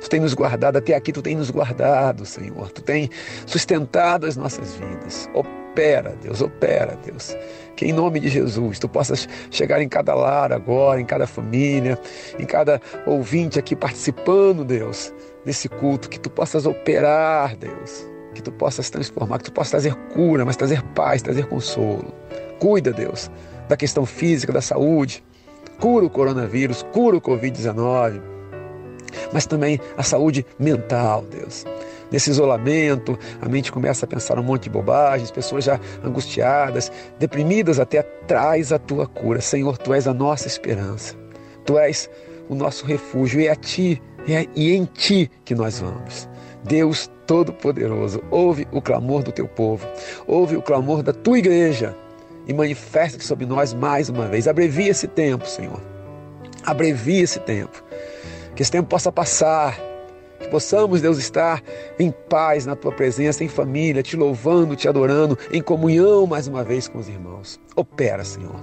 Tu 0.00 0.08
tens 0.08 0.20
nos 0.20 0.34
guardado, 0.34 0.76
até 0.76 0.94
aqui 0.94 1.10
Tu 1.10 1.22
tens 1.22 1.38
nos 1.38 1.50
guardado, 1.50 2.24
Senhor. 2.24 2.70
Tu 2.70 2.82
tens 2.82 3.08
sustentado 3.46 4.26
as 4.26 4.36
nossas 4.36 4.74
vidas. 4.74 5.28
Opera, 5.34 5.61
Deus, 6.22 6.40
opera, 6.40 6.98
Deus. 7.04 7.36
Que 7.76 7.86
em 7.86 7.92
nome 7.92 8.20
de 8.20 8.28
Jesus 8.28 8.78
Tu 8.78 8.88
possas 8.88 9.28
chegar 9.50 9.80
em 9.80 9.88
cada 9.88 10.14
lar 10.14 10.52
agora, 10.52 11.00
em 11.00 11.04
cada 11.04 11.26
família, 11.26 11.98
em 12.38 12.44
cada 12.44 12.80
ouvinte 13.06 13.58
aqui 13.58 13.74
participando, 13.74 14.64
Deus, 14.64 15.12
desse 15.44 15.68
culto. 15.68 16.08
Que 16.08 16.20
Tu 16.20 16.30
possas 16.30 16.66
operar, 16.66 17.56
Deus. 17.56 18.06
Que 18.34 18.42
Tu 18.42 18.52
possas 18.52 18.90
transformar, 18.90 19.38
que 19.38 19.44
Tu 19.44 19.52
possas 19.52 19.70
trazer 19.70 19.94
cura, 20.14 20.44
mas 20.44 20.56
trazer 20.56 20.82
paz, 20.94 21.22
trazer 21.22 21.46
consolo. 21.46 22.12
Cuida, 22.58 22.92
Deus, 22.92 23.30
da 23.68 23.76
questão 23.76 24.06
física, 24.06 24.52
da 24.52 24.60
saúde. 24.60 25.24
Cura 25.80 26.06
o 26.06 26.10
coronavírus, 26.10 26.82
cura 26.92 27.16
o 27.16 27.20
Covid-19 27.20 28.32
mas 29.32 29.46
também 29.46 29.80
a 29.96 30.02
saúde 30.02 30.44
mental, 30.58 31.22
Deus. 31.30 31.64
Nesse 32.12 32.30
isolamento, 32.30 33.18
a 33.40 33.48
mente 33.48 33.72
começa 33.72 34.04
a 34.04 34.08
pensar 34.08 34.38
um 34.38 34.42
monte 34.42 34.64
de 34.64 34.70
bobagens, 34.70 35.30
pessoas 35.30 35.64
já 35.64 35.80
angustiadas, 36.04 36.92
deprimidas 37.18 37.80
até, 37.80 38.02
traz 38.02 38.70
a 38.70 38.78
tua 38.78 39.06
cura. 39.06 39.40
Senhor, 39.40 39.78
tu 39.78 39.94
és 39.94 40.06
a 40.06 40.12
nossa 40.12 40.46
esperança. 40.46 41.16
Tu 41.64 41.78
és 41.78 42.10
o 42.48 42.54
nosso 42.54 42.84
refúgio 42.84 43.40
e 43.40 43.46
é 43.46 43.52
a 43.52 43.56
ti 43.56 44.00
é, 44.28 44.46
e 44.54 44.72
em 44.72 44.84
ti 44.84 45.30
que 45.44 45.54
nós 45.54 45.80
vamos. 45.80 46.28
Deus 46.64 47.10
Todo-Poderoso, 47.26 48.22
ouve 48.30 48.68
o 48.70 48.82
clamor 48.82 49.22
do 49.22 49.32
teu 49.32 49.48
povo, 49.48 49.86
ouve 50.26 50.56
o 50.56 50.62
clamor 50.62 51.02
da 51.02 51.12
tua 51.12 51.38
igreja 51.38 51.96
e 52.46 52.52
manifesta 52.52 53.20
sobre 53.20 53.46
nós 53.46 53.72
mais 53.72 54.08
uma 54.08 54.26
vez. 54.26 54.46
Abrevia 54.46 54.90
esse 54.90 55.08
tempo, 55.08 55.48
Senhor. 55.48 55.80
Abrevia 56.64 57.22
esse 57.22 57.40
tempo 57.40 57.82
que 58.54 58.62
esse 58.62 58.70
tempo 58.70 58.88
possa 58.88 59.10
passar, 59.10 59.78
possamos, 60.52 61.00
Deus, 61.00 61.16
estar 61.16 61.62
em 61.98 62.10
paz 62.10 62.66
na 62.66 62.76
tua 62.76 62.92
presença, 62.92 63.42
em 63.42 63.48
família, 63.48 64.02
te 64.02 64.18
louvando, 64.18 64.76
te 64.76 64.86
adorando, 64.86 65.38
em 65.50 65.62
comunhão 65.62 66.26
mais 66.26 66.46
uma 66.46 66.62
vez 66.62 66.86
com 66.86 66.98
os 66.98 67.08
irmãos. 67.08 67.58
Opera, 67.74 68.22
Senhor. 68.22 68.54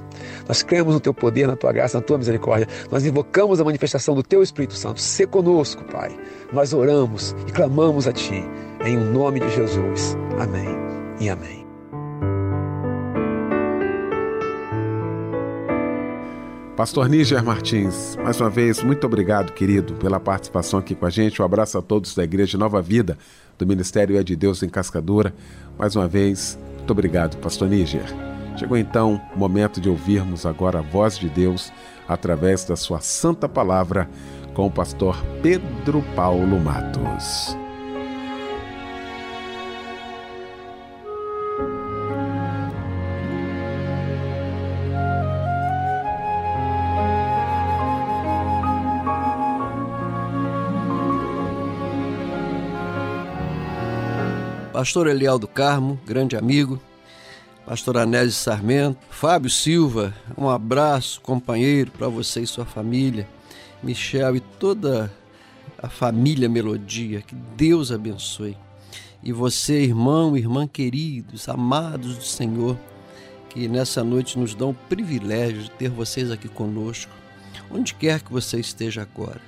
Nós 0.47 0.61
cremos 0.61 0.93
no 0.93 0.99
teu 0.99 1.15
poder, 1.15 1.47
na 1.47 1.55
tua 1.55 1.73
graça, 1.73 1.97
na 1.97 2.03
tua 2.03 2.19
misericórdia. 2.19 2.67
Nós 2.91 3.03
invocamos 3.07 3.59
a 3.59 3.63
manifestação 3.63 4.13
do 4.13 4.21
teu 4.21 4.43
Espírito 4.43 4.75
Santo. 4.75 5.01
Se 5.01 5.25
conosco, 5.25 5.83
Pai. 5.85 6.15
Nós 6.53 6.73
oramos 6.73 7.35
e 7.47 7.51
clamamos 7.51 8.07
a 8.07 8.13
ti, 8.13 8.43
em 8.85 8.95
o 8.95 9.05
nome 9.05 9.39
de 9.39 9.49
Jesus. 9.49 10.15
Amém 10.37 10.77
e 11.19 11.27
amém. 11.27 11.68
Pastor 16.79 17.09
Níger 17.09 17.43
Martins, 17.43 18.15
mais 18.23 18.39
uma 18.39 18.49
vez, 18.49 18.81
muito 18.81 19.05
obrigado, 19.05 19.51
querido, 19.51 19.95
pela 19.95 20.17
participação 20.17 20.79
aqui 20.79 20.95
com 20.95 21.05
a 21.05 21.09
gente. 21.09 21.41
Um 21.41 21.43
abraço 21.43 21.77
a 21.77 21.81
todos 21.81 22.15
da 22.15 22.23
Igreja 22.23 22.57
Nova 22.57 22.81
Vida, 22.81 23.17
do 23.57 23.67
Ministério 23.67 24.17
É 24.17 24.23
de 24.23 24.33
Deus 24.33 24.63
em 24.63 24.69
Cascadura. 24.69 25.33
Mais 25.77 25.97
uma 25.97 26.07
vez, 26.07 26.57
muito 26.77 26.91
obrigado, 26.91 27.35
Pastor 27.39 27.67
Níger. 27.67 28.05
Chegou 28.55 28.77
então 28.77 29.21
o 29.35 29.37
momento 29.37 29.81
de 29.81 29.89
ouvirmos 29.89 30.45
agora 30.45 30.79
a 30.79 30.81
voz 30.81 31.17
de 31.17 31.27
Deus 31.27 31.69
através 32.07 32.63
da 32.63 32.77
sua 32.77 33.01
santa 33.01 33.49
palavra 33.49 34.09
com 34.53 34.65
o 34.65 34.71
pastor 34.71 35.21
Pedro 35.43 36.01
Paulo 36.15 36.57
Matos. 36.61 37.57
Pastor 54.79 55.07
Eliel 55.07 55.37
do 55.37 55.45
Carmo, 55.45 55.99
grande 56.05 56.37
amigo, 56.37 56.81
Pastor 57.65 57.97
Anésio 57.97 58.31
Sarmento, 58.31 58.97
Fábio 59.09 59.49
Silva, 59.49 60.15
um 60.37 60.47
abraço, 60.47 61.19
companheiro, 61.19 61.91
para 61.91 62.07
você 62.07 62.39
e 62.39 62.47
sua 62.47 62.63
família, 62.63 63.27
Michel 63.83 64.37
e 64.37 64.39
toda 64.39 65.11
a 65.77 65.89
família 65.89 66.47
Melodia, 66.47 67.21
que 67.21 67.35
Deus 67.35 67.91
abençoe. 67.91 68.55
E 69.21 69.33
você, 69.33 69.81
irmão, 69.81 70.37
irmã 70.37 70.65
queridos, 70.65 71.49
amados 71.49 72.15
do 72.15 72.23
Senhor, 72.23 72.77
que 73.49 73.67
nessa 73.67 74.01
noite 74.01 74.39
nos 74.39 74.55
dão 74.55 74.69
o 74.69 74.73
privilégio 74.87 75.63
de 75.63 75.71
ter 75.71 75.89
vocês 75.89 76.31
aqui 76.31 76.47
conosco, 76.47 77.11
onde 77.69 77.93
quer 77.93 78.21
que 78.21 78.31
você 78.31 78.57
esteja 78.61 79.01
agora. 79.01 79.41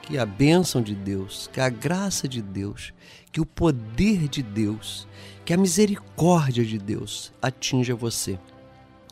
Que 0.00 0.16
a 0.16 0.24
bênção 0.24 0.80
de 0.80 0.94
Deus, 0.94 1.48
que 1.52 1.60
a 1.60 1.68
graça 1.68 2.26
de 2.26 2.40
Deus, 2.42 2.92
que 3.32 3.40
o 3.40 3.46
poder 3.46 4.28
de 4.28 4.42
Deus, 4.42 5.08
que 5.44 5.54
a 5.54 5.56
misericórdia 5.56 6.64
de 6.64 6.78
Deus 6.78 7.32
atinja 7.40 7.94
você. 7.94 8.38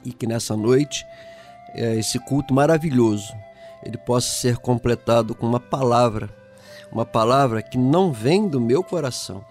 E 0.05 0.13
que 0.13 0.27
nessa 0.27 0.55
noite, 0.55 1.05
é, 1.75 1.97
esse 1.97 2.19
culto 2.21 2.53
maravilhoso, 2.53 3.33
ele 3.83 3.97
possa 3.97 4.29
ser 4.29 4.59
completado 4.59 5.35
com 5.35 5.47
uma 5.47 5.59
palavra, 5.59 6.29
uma 6.93 7.07
palavra 7.07 7.63
que 7.63 7.79
não 7.79 8.13
vem 8.13 8.47
do 8.47 8.61
meu 8.61 8.85
coração, 8.85 9.45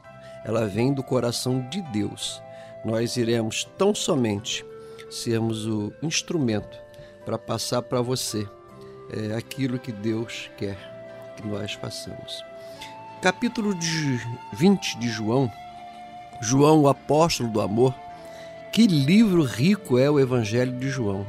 ela 0.45 0.67
vem 0.67 0.93
do 0.93 1.03
coração 1.03 1.67
de 1.69 1.81
Deus. 1.81 2.41
Nós 2.85 3.17
iremos 3.17 3.67
tão 3.77 3.93
somente 3.93 4.63
sermos 5.09 5.65
o 5.65 5.91
instrumento 6.03 6.79
para 7.25 7.37
passar 7.37 7.81
para 7.81 8.01
você 8.01 8.47
é, 9.11 9.35
aquilo 9.35 9.79
que 9.79 9.91
Deus 9.91 10.49
quer 10.55 10.77
que 11.35 11.47
nós 11.47 11.73
façamos 11.73 12.48
capítulo 13.21 13.75
de 13.75 14.17
20 14.53 14.97
de 14.97 15.09
João, 15.09 15.51
João, 16.39 16.81
o 16.81 16.87
apóstolo 16.87 17.49
do 17.49 17.59
amor, 17.59 17.93
que 18.71 18.87
livro 18.87 19.43
rico 19.43 19.97
é 19.97 20.09
o 20.09 20.17
Evangelho 20.17 20.71
de 20.79 20.89
João. 20.89 21.27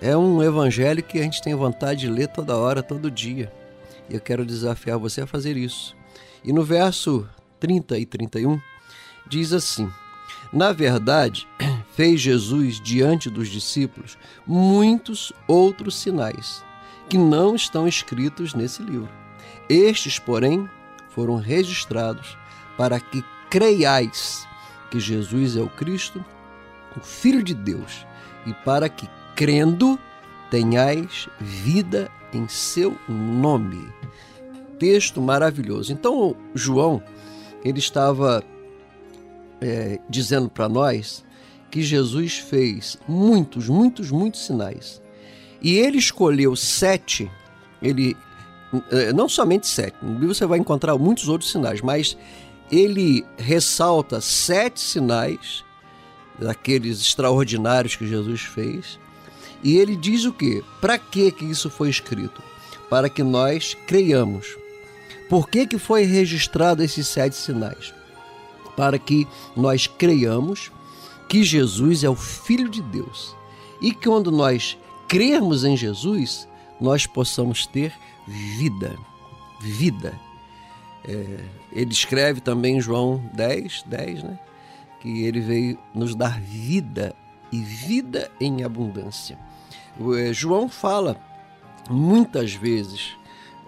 É 0.00 0.16
um 0.16 0.42
evangelho 0.42 1.02
que 1.02 1.18
a 1.18 1.22
gente 1.22 1.42
tem 1.42 1.54
vontade 1.54 2.00
de 2.00 2.08
ler 2.08 2.28
toda 2.28 2.56
hora, 2.56 2.82
todo 2.82 3.10
dia. 3.10 3.52
E 4.08 4.14
eu 4.14 4.20
quero 4.20 4.44
desafiar 4.44 4.98
você 4.98 5.20
a 5.20 5.26
fazer 5.26 5.56
isso. 5.56 5.94
E 6.42 6.52
no 6.52 6.64
verso 6.64 7.28
30 7.60 7.98
e 7.98 8.06
31 8.06 8.58
diz 9.28 9.52
assim: 9.52 9.88
Na 10.52 10.72
verdade, 10.72 11.46
fez 11.94 12.20
Jesus 12.20 12.80
diante 12.80 13.30
dos 13.30 13.48
discípulos 13.48 14.18
muitos 14.46 15.32
outros 15.46 15.94
sinais 15.94 16.64
que 17.08 17.18
não 17.18 17.54
estão 17.54 17.86
escritos 17.86 18.54
nesse 18.54 18.82
livro. 18.82 19.10
Estes, 19.68 20.18
porém, 20.18 20.68
foram 21.14 21.36
registrados 21.36 22.36
para 22.76 22.98
que 22.98 23.24
creiais 23.50 24.46
que 24.90 24.98
Jesus 24.98 25.56
é 25.56 25.60
o 25.60 25.68
Cristo, 25.68 26.24
o 26.96 27.00
Filho 27.00 27.42
de 27.42 27.54
Deus, 27.54 28.06
e 28.46 28.52
para 28.52 28.88
que, 28.88 29.08
crendo, 29.34 29.98
tenhais 30.50 31.28
vida 31.40 32.10
em 32.32 32.46
seu 32.48 32.96
nome. 33.08 33.88
Texto 34.78 35.20
maravilhoso. 35.20 35.92
Então, 35.92 36.36
João, 36.54 37.02
ele 37.64 37.78
estava 37.78 38.42
é, 39.60 39.98
dizendo 40.10 40.50
para 40.50 40.68
nós 40.68 41.24
que 41.70 41.82
Jesus 41.82 42.38
fez 42.38 42.98
muitos, 43.08 43.68
muitos, 43.68 44.10
muitos 44.10 44.44
sinais. 44.44 45.00
E 45.62 45.78
ele 45.78 45.96
escolheu 45.96 46.54
sete, 46.56 47.30
ele 47.80 48.16
não 49.14 49.28
somente 49.28 49.66
sete, 49.66 49.96
no 50.02 50.18
livro 50.18 50.34
você 50.34 50.46
vai 50.46 50.58
encontrar 50.58 50.96
muitos 50.96 51.28
outros 51.28 51.50
sinais, 51.50 51.80
mas 51.80 52.16
ele 52.70 53.24
ressalta 53.36 54.20
sete 54.20 54.80
sinais 54.80 55.62
daqueles 56.38 57.00
extraordinários 57.00 57.96
que 57.96 58.06
Jesus 58.06 58.40
fez. 58.40 58.98
E 59.62 59.76
ele 59.76 59.94
diz 59.94 60.24
o 60.24 60.32
quê? 60.32 60.64
Para 60.80 60.98
que 60.98 61.30
que 61.30 61.44
isso 61.44 61.70
foi 61.70 61.90
escrito? 61.90 62.42
Para 62.88 63.08
que 63.08 63.22
nós 63.22 63.76
creiamos. 63.86 64.56
Por 65.28 65.48
que 65.48 65.66
que 65.66 65.78
foi 65.78 66.04
registrado 66.04 66.82
esses 66.82 67.06
sete 67.06 67.36
sinais? 67.36 67.94
Para 68.76 68.98
que 68.98 69.26
nós 69.56 69.86
creiamos 69.86 70.72
que 71.28 71.44
Jesus 71.44 72.04
é 72.04 72.08
o 72.08 72.16
Filho 72.16 72.68
de 72.68 72.82
Deus. 72.82 73.36
E 73.80 73.92
que 73.92 74.08
quando 74.08 74.30
nós 74.30 74.76
crermos 75.08 75.64
em 75.64 75.76
Jesus, 75.76 76.48
nós 76.80 77.06
possamos 77.06 77.66
ter 77.66 77.92
vida. 78.26 78.96
Vida. 79.60 80.18
É, 81.04 81.44
ele 81.72 81.92
escreve 81.92 82.40
também 82.40 82.76
em 82.76 82.80
João 82.80 83.22
10, 83.32 83.84
10, 83.86 84.22
né? 84.22 84.38
Que 85.00 85.24
ele 85.24 85.40
veio 85.40 85.78
nos 85.94 86.14
dar 86.14 86.40
vida 86.40 87.14
e 87.50 87.60
vida 87.60 88.30
em 88.40 88.62
abundância. 88.62 89.38
O, 89.98 90.14
é, 90.14 90.32
João 90.32 90.68
fala 90.68 91.16
muitas 91.90 92.54
vezes, 92.54 93.16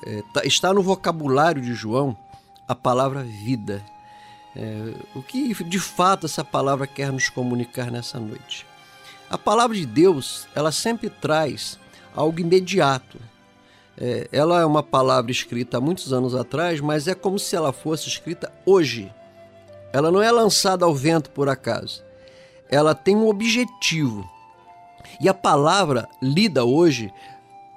é, 0.06 0.22
tá- 0.32 0.44
está 0.44 0.72
no 0.72 0.82
vocabulário 0.82 1.60
de 1.60 1.74
João 1.74 2.16
a 2.66 2.74
palavra 2.74 3.22
vida. 3.22 3.84
É, 4.56 4.94
o 5.14 5.22
que 5.22 5.52
de 5.64 5.80
fato 5.80 6.26
essa 6.26 6.44
palavra 6.44 6.86
quer 6.86 7.12
nos 7.12 7.28
comunicar 7.28 7.90
nessa 7.90 8.20
noite? 8.20 8.64
A 9.28 9.36
palavra 9.36 9.76
de 9.76 9.84
Deus, 9.84 10.46
ela 10.54 10.70
sempre 10.70 11.10
traz 11.10 11.78
algo 12.14 12.38
imediato. 12.38 13.18
É, 13.96 14.28
ela 14.32 14.60
é 14.60 14.64
uma 14.64 14.82
palavra 14.82 15.30
escrita 15.30 15.78
há 15.78 15.80
muitos 15.80 16.12
anos 16.12 16.34
atrás, 16.34 16.80
mas 16.80 17.06
é 17.06 17.14
como 17.14 17.38
se 17.38 17.54
ela 17.54 17.72
fosse 17.72 18.08
escrita 18.08 18.52
hoje. 18.66 19.12
Ela 19.92 20.10
não 20.10 20.20
é 20.20 20.30
lançada 20.30 20.84
ao 20.84 20.94
vento 20.94 21.30
por 21.30 21.48
acaso. 21.48 22.02
Ela 22.68 22.94
tem 22.94 23.14
um 23.14 23.28
objetivo. 23.28 24.28
E 25.20 25.28
a 25.28 25.34
palavra 25.34 26.08
lida 26.20 26.64
hoje, 26.64 27.12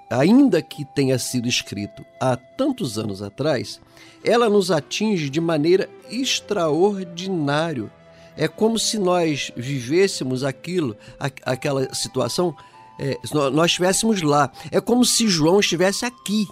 ainda 0.09 0.61
que 0.61 0.83
tenha 0.83 1.19
sido 1.19 1.47
escrito 1.47 2.03
há 2.19 2.35
tantos 2.35 2.97
anos 2.97 3.21
atrás, 3.21 3.79
ela 4.23 4.49
nos 4.49 4.71
atinge 4.71 5.29
de 5.29 5.39
maneira 5.39 5.87
extraordinária. 6.09 7.91
É 8.35 8.47
como 8.47 8.79
se 8.79 8.97
nós 8.97 9.51
vivêssemos 9.55 10.43
aquilo, 10.43 10.95
aquela 11.43 11.93
situação, 11.93 12.55
é, 12.99 13.19
nós 13.31 13.71
estivéssemos 13.71 14.21
lá. 14.21 14.51
É 14.71 14.81
como 14.81 15.05
se 15.05 15.27
João 15.27 15.59
estivesse 15.59 16.05
aqui. 16.05 16.47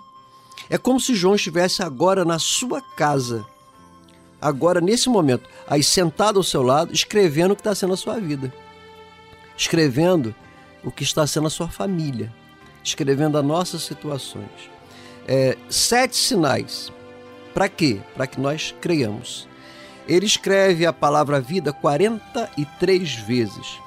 É 0.70 0.78
como 0.78 1.00
se 1.00 1.16
João 1.16 1.36
estivesse 1.36 1.84
agora 1.84 2.24
na 2.24 2.40
sua 2.40 2.82
casa. 2.82 3.46
Agora, 4.42 4.80
nesse 4.80 5.10
momento, 5.10 5.50
aí 5.68 5.82
sentado 5.82 6.38
ao 6.38 6.44
seu 6.44 6.62
lado, 6.62 6.94
escrevendo 6.94 7.52
o 7.52 7.56
que 7.56 7.62
está 7.62 7.74
sendo 7.74 7.94
a 7.94 7.98
sua 7.98 8.20
vida. 8.20 8.54
Escrevendo 9.58 10.36
o 10.84 10.92
que 10.92 11.04
está 11.04 11.26
sendo 11.26 11.48
a 11.48 11.50
sua 11.50 11.68
família. 11.68 12.32
Escrevendo 12.84 13.38
as 13.38 13.46
nossas 13.46 13.82
situações. 13.84 14.70
É, 15.28 15.58
sete 15.70 16.16
sinais. 16.16 16.92
Para 17.54 17.68
quê? 17.70 18.00
Para 18.16 18.28
que 18.28 18.40
nós 18.40 18.76
creiamos. 18.80 19.48
Ele 20.08 20.26
escreve 20.26 20.86
a 20.86 20.94
palavra 20.94 21.40
vida 21.40 21.74
43 21.74 23.16
vezes. 23.16 23.80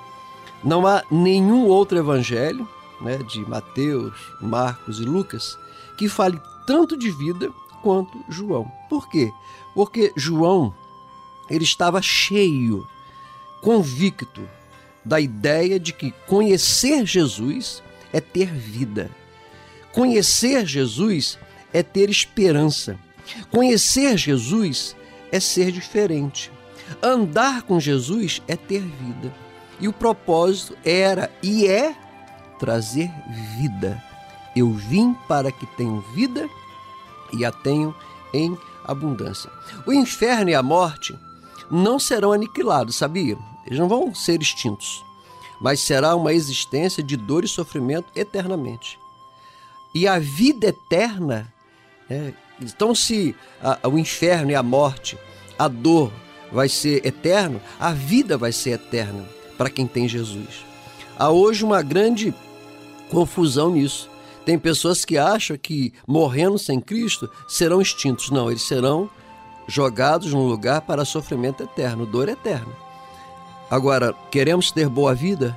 Não 0.62 0.86
há 0.86 1.02
nenhum 1.10 1.66
outro 1.66 1.98
evangelho, 1.98 2.68
né, 3.00 3.18
de 3.18 3.40
Mateus, 3.48 4.12
Marcos 4.40 4.98
e 5.00 5.04
Lucas, 5.04 5.58
que 5.96 6.08
fale 6.08 6.40
tanto 6.66 6.96
de 6.96 7.10
vida 7.10 7.50
quanto 7.82 8.18
João. 8.28 8.70
Por 8.88 9.08
quê? 9.08 9.32
Porque 9.74 10.12
João 10.16 10.74
ele 11.48 11.64
estava 11.64 12.02
cheio, 12.02 12.86
convicto 13.62 14.46
da 15.04 15.20
ideia 15.20 15.80
de 15.80 15.92
que 15.92 16.12
conhecer 16.26 17.06
Jesus 17.06 17.82
é 18.12 18.20
ter 18.20 18.52
vida. 18.52 19.10
Conhecer 19.92 20.66
Jesus 20.66 21.38
é 21.72 21.82
ter 21.82 22.10
esperança. 22.10 22.98
Conhecer 23.50 24.16
Jesus 24.16 24.94
é 25.32 25.40
ser 25.40 25.72
diferente. 25.72 26.50
Andar 27.02 27.62
com 27.62 27.80
Jesus 27.80 28.42
é 28.46 28.56
ter 28.56 28.80
vida. 28.80 29.32
E 29.80 29.86
o 29.86 29.92
propósito 29.92 30.76
era 30.84 31.30
e 31.42 31.66
é 31.66 31.94
trazer 32.58 33.10
vida. 33.56 34.02
Eu 34.56 34.72
vim 34.72 35.14
para 35.28 35.52
que 35.52 35.66
tenham 35.76 36.00
vida 36.14 36.48
e 37.32 37.44
a 37.44 37.52
tenham 37.52 37.94
em 38.32 38.58
abundância. 38.84 39.50
O 39.86 39.92
inferno 39.92 40.50
e 40.50 40.54
a 40.54 40.62
morte 40.62 41.16
não 41.70 41.98
serão 41.98 42.32
aniquilados, 42.32 42.96
sabia? 42.96 43.36
Eles 43.66 43.78
não 43.78 43.88
vão 43.88 44.14
ser 44.14 44.40
extintos, 44.40 45.04
mas 45.60 45.80
será 45.80 46.16
uma 46.16 46.32
existência 46.32 47.02
de 47.02 47.16
dor 47.16 47.44
e 47.44 47.48
sofrimento 47.48 48.10
eternamente. 48.16 48.98
E 49.94 50.08
a 50.08 50.18
vida 50.18 50.68
eterna, 50.68 51.52
né? 52.08 52.32
então 52.60 52.94
se 52.94 53.36
a- 53.62 53.78
o 53.88 53.98
inferno 53.98 54.50
e 54.50 54.54
a 54.54 54.62
morte, 54.62 55.18
a 55.58 55.68
dor 55.68 56.10
vai 56.50 56.68
ser 56.68 57.04
eterno, 57.06 57.60
a 57.78 57.92
vida 57.92 58.38
vai 58.38 58.52
ser 58.52 58.70
eterna 58.70 59.37
para 59.58 59.68
quem 59.68 59.86
tem 59.86 60.08
Jesus. 60.08 60.64
Há 61.18 61.30
hoje 61.30 61.64
uma 61.64 61.82
grande 61.82 62.32
confusão 63.10 63.72
nisso. 63.72 64.08
Tem 64.44 64.58
pessoas 64.58 65.04
que 65.04 65.18
acham 65.18 65.58
que 65.58 65.92
morrendo 66.06 66.58
sem 66.58 66.80
Cristo 66.80 67.28
serão 67.48 67.82
extintos. 67.82 68.30
Não, 68.30 68.48
eles 68.48 68.62
serão 68.62 69.10
jogados 69.66 70.32
num 70.32 70.46
lugar 70.46 70.80
para 70.82 71.04
sofrimento 71.04 71.64
eterno, 71.64 72.06
dor 72.06 72.28
eterna. 72.28 72.72
Agora, 73.70 74.14
queremos 74.30 74.70
ter 74.70 74.88
boa 74.88 75.14
vida 75.14 75.54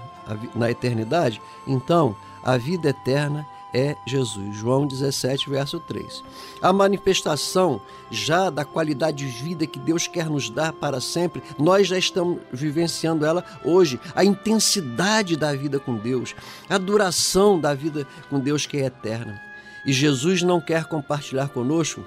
na 0.53 0.69
eternidade? 0.69 1.41
Então, 1.65 2.15
a 2.43 2.57
vida 2.57 2.89
eterna 2.89 3.39
é 3.39 3.60
Jesus. 4.05 4.55
João 4.55 4.85
17, 4.85 5.49
verso 5.49 5.79
3. 5.79 6.23
A 6.61 6.73
manifestação 6.73 7.81
já 8.09 8.49
da 8.49 8.65
qualidade 8.65 9.25
de 9.25 9.43
vida 9.43 9.65
que 9.65 9.79
Deus 9.79 10.07
quer 10.07 10.29
nos 10.29 10.49
dar 10.49 10.73
para 10.73 10.99
sempre, 10.99 11.41
nós 11.57 11.87
já 11.87 11.97
estamos 11.97 12.39
vivenciando 12.51 13.25
ela 13.25 13.43
hoje. 13.63 13.99
A 14.13 14.25
intensidade 14.25 15.37
da 15.37 15.53
vida 15.53 15.79
com 15.79 15.95
Deus, 15.95 16.35
a 16.69 16.77
duração 16.77 17.59
da 17.59 17.73
vida 17.73 18.05
com 18.29 18.39
Deus 18.39 18.65
que 18.65 18.77
é 18.77 18.85
eterna. 18.85 19.41
E 19.85 19.93
Jesus 19.93 20.41
não 20.41 20.59
quer 20.59 20.85
compartilhar 20.85 21.49
conosco 21.49 22.01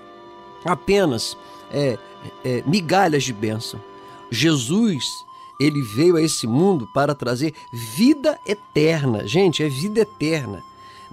apenas 0.65 1.37
é, 1.71 1.99
é, 2.45 2.63
migalhas 2.67 3.25
de 3.25 3.33
bênção. 3.33 3.81
Jesus, 4.31 5.05
ele 5.61 5.83
veio 5.83 6.17
a 6.17 6.23
esse 6.23 6.47
mundo 6.47 6.87
para 6.93 7.15
trazer 7.15 7.55
vida 7.73 8.39
eterna. 8.47 9.27
Gente, 9.27 9.63
é 9.63 9.69
vida 9.69 10.01
eterna. 10.01 10.63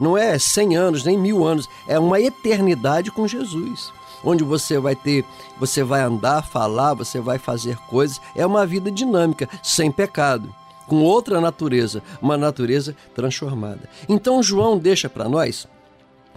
Não 0.02 0.18
é 0.18 0.38
100 0.38 0.76
anos, 0.76 1.06
nem 1.06 1.18
mil 1.18 1.46
anos. 1.46 1.70
É 1.88 1.98
uma 1.98 2.20
eternidade 2.20 3.12
com 3.12 3.28
Jesus. 3.28 3.94
Onde 4.24 4.44
você 4.44 4.78
vai 4.80 4.96
ter, 4.96 5.24
você 5.60 5.84
vai 5.84 6.02
andar, 6.02 6.46
falar, 6.46 6.94
você 6.94 7.20
vai 7.20 7.38
fazer 7.38 7.78
coisas. 7.88 8.20
É 8.36 8.46
uma 8.46 8.66
vida 8.66 8.92
dinâmica, 8.92 9.48
sem 9.64 9.92
pecado, 9.92 10.54
com 10.88 11.04
outra 11.04 11.40
natureza, 11.40 12.04
uma 12.22 12.36
natureza 12.36 12.96
transformada. 13.16 13.88
Então 14.10 14.44
João 14.44 14.78
deixa 14.78 15.08
para 15.08 15.30
nós 15.30 15.68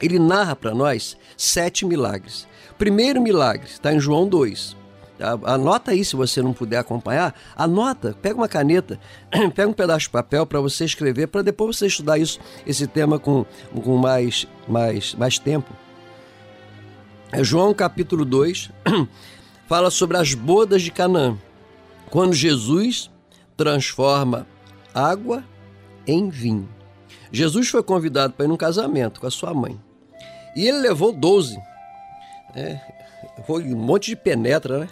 ele 0.00 0.18
narra 0.18 0.56
para 0.56 0.74
nós 0.74 1.16
sete 1.36 1.84
milagres. 1.84 2.46
Primeiro 2.76 3.20
milagre 3.22 3.68
está 3.68 3.92
em 3.92 4.00
João 4.00 4.26
2. 4.28 4.76
Anota 5.44 5.92
aí 5.92 6.04
se 6.04 6.16
você 6.16 6.42
não 6.42 6.52
puder 6.52 6.78
acompanhar. 6.78 7.34
Anota, 7.56 8.16
pega 8.20 8.36
uma 8.36 8.48
caneta, 8.48 8.98
pega 9.54 9.68
um 9.68 9.72
pedaço 9.72 10.06
de 10.06 10.10
papel 10.10 10.44
para 10.44 10.60
você 10.60 10.84
escrever, 10.84 11.28
para 11.28 11.42
depois 11.42 11.76
você 11.76 11.86
estudar 11.86 12.18
isso, 12.18 12.40
esse 12.66 12.86
tema 12.86 13.18
com, 13.18 13.46
com 13.72 13.96
mais, 13.96 14.46
mais, 14.66 15.14
mais 15.14 15.38
tempo. 15.38 15.72
É 17.30 17.42
João 17.44 17.72
capítulo 17.72 18.24
2 18.24 18.70
fala 19.68 19.90
sobre 19.90 20.16
as 20.16 20.34
bodas 20.34 20.82
de 20.82 20.90
Canaã. 20.90 21.36
Quando 22.10 22.32
Jesus 22.32 23.10
transforma 23.56 24.46
água 24.92 25.44
em 26.06 26.28
vinho. 26.28 26.68
Jesus 27.32 27.68
foi 27.68 27.82
convidado 27.82 28.34
para 28.34 28.44
ir 28.44 28.48
num 28.48 28.56
casamento 28.56 29.20
com 29.20 29.26
a 29.26 29.30
sua 29.30 29.52
mãe. 29.52 29.80
E 30.54 30.68
ele 30.68 30.78
levou 30.78 31.12
12. 31.12 31.56
né? 32.54 32.80
Foi 33.46 33.64
um 33.64 33.76
monte 33.76 34.10
de 34.10 34.16
penetra, 34.16 34.80
né? 34.80 34.88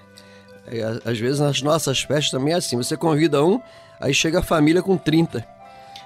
É, 0.67 1.11
Às 1.11 1.19
vezes 1.19 1.41
nas 1.41 1.63
nossas 1.63 2.01
festas 2.01 2.31
também 2.31 2.55
é 2.55 2.57
assim. 2.57 2.77
Você 2.77 2.97
convida 2.97 3.45
um, 3.45 3.61
aí 4.01 4.15
chega 4.15 4.41
a 4.41 4.43
família 4.43 4.83
com 4.83 4.97
30. 4.97 5.45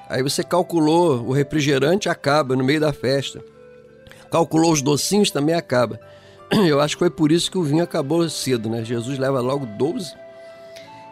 Aí 0.09 0.23
você 0.23 0.43
calculou 0.45 1.21
o 1.27 1.33
refrigerante, 1.33 2.09
acaba 2.09 2.55
no 2.55 2.65
meio 2.65 2.81
da 2.81 2.93
festa. 2.93 3.43
Calculou 4.31 4.73
os 4.73 4.83
docinhos, 4.83 5.31
também 5.31 5.55
acaba. 5.55 6.01
Eu 6.51 6.81
acho 6.81 6.97
que 6.97 7.01
foi 7.01 7.11
por 7.11 7.33
isso 7.33 7.51
que 7.51 7.59
o 7.59 7.63
vinho 7.63 7.83
acabou 7.83 8.29
cedo, 8.29 8.69
né? 8.69 8.85
Jesus 8.85 9.19
leva 9.19 9.41
logo 9.41 9.67
12. 9.67 10.15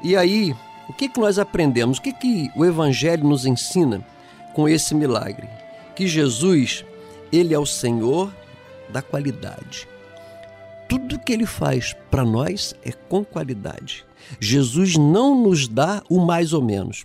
E 0.02 0.16
aí, 0.16 0.54
o 0.88 0.92
que, 0.92 1.08
que 1.08 1.18
nós 1.18 1.38
aprendemos? 1.38 1.98
O 1.98 2.02
que, 2.02 2.12
que 2.12 2.50
o 2.54 2.64
Evangelho 2.64 3.26
nos 3.26 3.46
ensina 3.46 4.04
com 4.52 4.68
esse 4.68 4.94
milagre? 4.94 5.48
Que 5.96 6.06
Jesus, 6.06 6.84
ele 7.32 7.54
é 7.54 7.58
o 7.58 7.66
Senhor 7.66 8.32
da 8.88 9.02
qualidade. 9.02 9.88
Tudo 10.88 11.18
que 11.18 11.32
ele 11.32 11.46
faz 11.46 11.94
para 12.10 12.24
nós 12.24 12.74
é 12.84 12.92
com 12.92 13.24
qualidade. 13.24 14.04
Jesus 14.40 14.96
não 14.96 15.42
nos 15.42 15.68
dá 15.68 16.02
o 16.08 16.24
mais 16.24 16.52
ou 16.52 16.62
menos, 16.62 17.04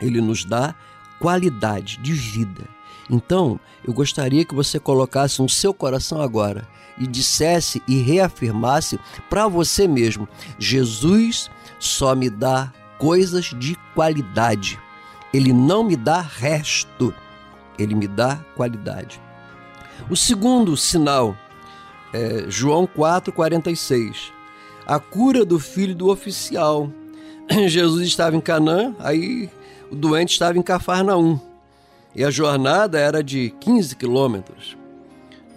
ele 0.00 0.20
nos 0.20 0.44
dá 0.44 0.74
qualidade 1.20 1.98
de 1.98 2.12
vida. 2.12 2.64
Então, 3.10 3.58
eu 3.86 3.92
gostaria 3.92 4.44
que 4.44 4.54
você 4.54 4.78
colocasse 4.78 5.40
no 5.40 5.48
seu 5.48 5.72
coração 5.72 6.20
agora 6.20 6.66
e 6.98 7.06
dissesse 7.06 7.82
e 7.88 8.00
reafirmasse 8.02 8.98
para 9.30 9.48
você 9.48 9.88
mesmo: 9.88 10.28
Jesus 10.58 11.50
só 11.78 12.14
me 12.14 12.28
dá 12.28 12.72
coisas 12.98 13.46
de 13.58 13.76
qualidade. 13.94 14.78
Ele 15.32 15.52
não 15.52 15.84
me 15.84 15.96
dá 15.96 16.20
resto, 16.20 17.14
ele 17.78 17.94
me 17.94 18.08
dá 18.08 18.36
qualidade. 18.56 19.20
O 20.10 20.16
segundo 20.16 20.76
sinal 20.76 21.36
é 22.12 22.44
João 22.48 22.86
4,46. 22.86 24.32
A 24.86 24.98
cura 24.98 25.44
do 25.44 25.58
filho 25.58 25.94
do 25.94 26.08
oficial. 26.08 26.90
Jesus 27.68 28.06
estava 28.06 28.36
em 28.36 28.40
Canaã, 28.40 28.94
aí 28.98 29.50
o 29.90 29.94
doente 29.94 30.32
estava 30.32 30.58
em 30.58 30.62
Cafarnaum. 30.62 31.38
E 32.14 32.24
a 32.24 32.30
jornada 32.30 32.98
era 32.98 33.22
de 33.22 33.50
15 33.60 33.96
quilômetros, 33.96 34.76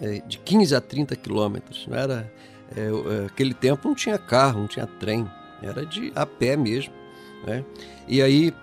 é, 0.00 0.22
de 0.26 0.38
15 0.38 0.74
a 0.74 0.80
30 0.80 1.16
quilômetros. 1.16 1.86
Não 1.88 1.96
era, 1.96 2.30
é, 2.76 2.80
é, 2.80 3.26
aquele 3.26 3.54
tempo 3.54 3.88
não 3.88 3.94
tinha 3.94 4.18
carro, 4.18 4.60
não 4.60 4.66
tinha 4.66 4.86
trem, 4.86 5.28
era 5.62 5.84
de 5.84 6.12
a 6.14 6.26
pé 6.26 6.56
mesmo. 6.56 6.92
Né? 7.46 7.64
E 8.06 8.22
aí 8.22 8.54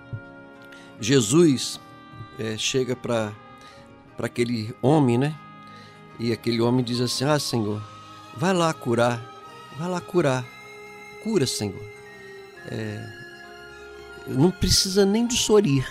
Jesus 1.00 1.80
é, 2.38 2.56
chega 2.56 2.94
para 2.94 3.32
aquele 4.18 4.74
homem, 4.80 5.18
né? 5.18 5.34
E 6.20 6.32
aquele 6.32 6.60
homem 6.60 6.84
diz 6.84 7.00
assim: 7.00 7.24
Ah, 7.24 7.38
Senhor, 7.38 7.82
vai 8.36 8.52
lá 8.52 8.72
curar, 8.74 9.18
vai 9.78 9.88
lá 9.88 10.02
curar, 10.02 10.44
cura, 11.24 11.46
Senhor. 11.46 11.82
É, 12.66 13.02
não 14.26 14.50
precisa 14.50 15.06
nem 15.06 15.26
de 15.26 15.34
sorir, 15.34 15.88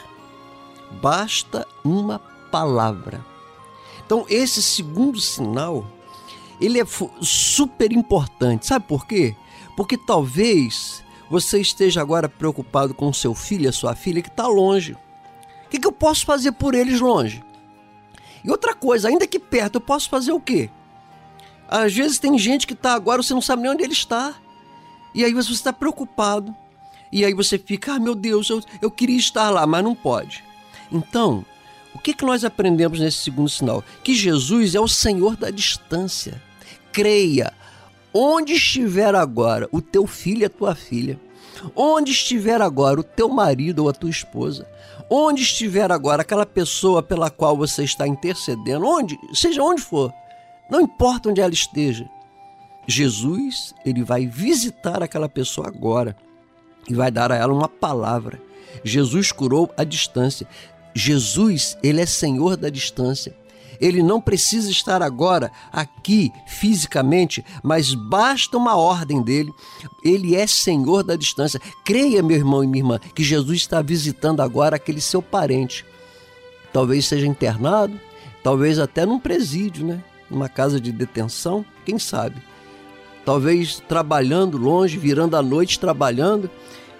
basta 1.01 1.67
uma 1.83 2.19
palavra. 2.51 3.25
Então, 4.05 4.23
esse 4.29 4.61
segundo 4.61 5.19
sinal, 5.19 5.85
ele 6.61 6.79
é 6.79 6.85
super 7.21 7.91
importante. 7.91 8.67
Sabe 8.67 8.85
por 8.87 9.07
quê? 9.07 9.35
Porque 9.75 9.97
talvez 9.97 11.03
você 11.27 11.59
esteja 11.59 12.01
agora 12.01 12.29
preocupado 12.29 12.93
com 12.93 13.11
seu 13.11 13.33
filho, 13.33 13.67
a 13.67 13.73
sua 13.73 13.95
filha, 13.95 14.21
que 14.21 14.29
está 14.29 14.47
longe. 14.47 14.93
O 14.93 15.69
que, 15.69 15.79
que 15.79 15.87
eu 15.87 15.91
posso 15.91 16.23
fazer 16.25 16.51
por 16.51 16.75
eles 16.75 16.99
longe? 16.99 17.43
E 18.43 18.49
outra 18.49 18.73
coisa, 18.73 19.09
ainda 19.09 19.27
que 19.27 19.39
perto, 19.39 19.75
eu 19.75 19.81
posso 19.81 20.09
fazer 20.09 20.31
o 20.31 20.39
quê? 20.39 20.69
Às 21.67 21.93
vezes 21.93 22.17
tem 22.17 22.37
gente 22.37 22.65
que 22.65 22.73
está 22.73 22.93
agora, 22.93 23.21
você 23.21 23.33
não 23.33 23.41
sabe 23.41 23.61
nem 23.61 23.71
onde 23.71 23.83
ele 23.83 23.93
está. 23.93 24.35
E 25.13 25.23
aí 25.23 25.33
você 25.33 25.51
está 25.51 25.71
preocupado. 25.71 26.55
E 27.11 27.25
aí 27.25 27.33
você 27.33 27.57
fica, 27.57 27.93
ah, 27.93 27.99
meu 27.99 28.15
Deus, 28.15 28.49
eu, 28.49 28.61
eu 28.81 28.91
queria 28.91 29.17
estar 29.17 29.49
lá, 29.49 29.65
mas 29.65 29.83
não 29.83 29.95
pode. 29.95 30.43
Então, 30.91 31.45
o 31.93 31.99
que, 31.99 32.13
que 32.13 32.25
nós 32.25 32.45
aprendemos 32.45 32.99
nesse 32.99 33.17
segundo 33.17 33.49
sinal? 33.49 33.83
Que 34.03 34.13
Jesus 34.13 34.75
é 34.75 34.79
o 34.79 34.87
Senhor 34.87 35.35
da 35.35 35.49
distância. 35.49 36.41
Creia, 36.91 37.53
onde 38.13 38.53
estiver 38.53 39.13
agora 39.15 39.67
o 39.71 39.81
teu 39.81 40.07
filho 40.07 40.41
e 40.41 40.45
a 40.45 40.49
tua 40.49 40.75
filha, 40.75 41.19
onde 41.75 42.11
estiver 42.11 42.61
agora 42.61 42.99
o 42.99 43.03
teu 43.03 43.29
marido 43.29 43.83
ou 43.83 43.89
a 43.89 43.93
tua 43.93 44.09
esposa, 44.09 44.67
onde 45.09 45.41
estiver 45.41 45.91
agora 45.91 46.21
aquela 46.21 46.45
pessoa 46.45 47.01
pela 47.01 47.29
qual 47.29 47.57
você 47.57 47.83
está 47.83 48.07
intercedendo, 48.07 48.85
onde, 48.85 49.17
seja 49.33 49.63
onde 49.63 49.81
for, 49.81 50.13
não 50.69 50.81
importa 50.81 51.29
onde 51.29 51.41
ela 51.41 51.53
esteja, 51.53 52.07
Jesus, 52.87 53.73
ele 53.85 54.03
vai 54.03 54.25
visitar 54.25 55.03
aquela 55.03 55.29
pessoa 55.29 55.67
agora 55.67 56.15
e 56.89 56.93
vai 56.93 57.11
dar 57.11 57.31
a 57.31 57.35
ela 57.35 57.53
uma 57.53 57.67
palavra. 57.67 58.41
Jesus 58.83 59.31
curou 59.31 59.71
a 59.77 59.83
distância. 59.83 60.47
Jesus, 60.93 61.77
ele 61.83 62.01
é 62.01 62.05
Senhor 62.05 62.57
da 62.57 62.69
distância. 62.69 63.35
Ele 63.79 64.03
não 64.03 64.19
precisa 64.19 64.69
estar 64.69 65.01
agora 65.01 65.51
aqui 65.71 66.31
fisicamente, 66.45 67.45
mas 67.63 67.93
basta 67.93 68.57
uma 68.57 68.75
ordem 68.75 69.21
dele. 69.21 69.53
Ele 70.03 70.35
é 70.35 70.45
Senhor 70.45 71.03
da 71.03 71.15
distância. 71.15 71.61
Creia, 71.85 72.21
meu 72.21 72.37
irmão 72.37 72.63
e 72.63 72.67
minha 72.67 72.83
irmã, 72.83 72.99
que 73.15 73.23
Jesus 73.23 73.59
está 73.59 73.81
visitando 73.81 74.41
agora 74.41 74.75
aquele 74.75 74.99
seu 74.99 75.21
parente. 75.21 75.85
Talvez 76.73 77.05
seja 77.05 77.25
internado, 77.25 77.99
talvez 78.43 78.79
até 78.79 79.05
num 79.05 79.19
presídio, 79.19 79.85
né? 79.85 80.03
Numa 80.29 80.49
casa 80.49 80.79
de 80.79 80.91
detenção, 80.91 81.65
quem 81.85 81.97
sabe? 81.97 82.35
Talvez 83.25 83.81
trabalhando 83.87 84.57
longe, 84.57 84.97
virando 84.97 85.35
a 85.35 85.41
noite 85.41 85.79
trabalhando, 85.79 86.49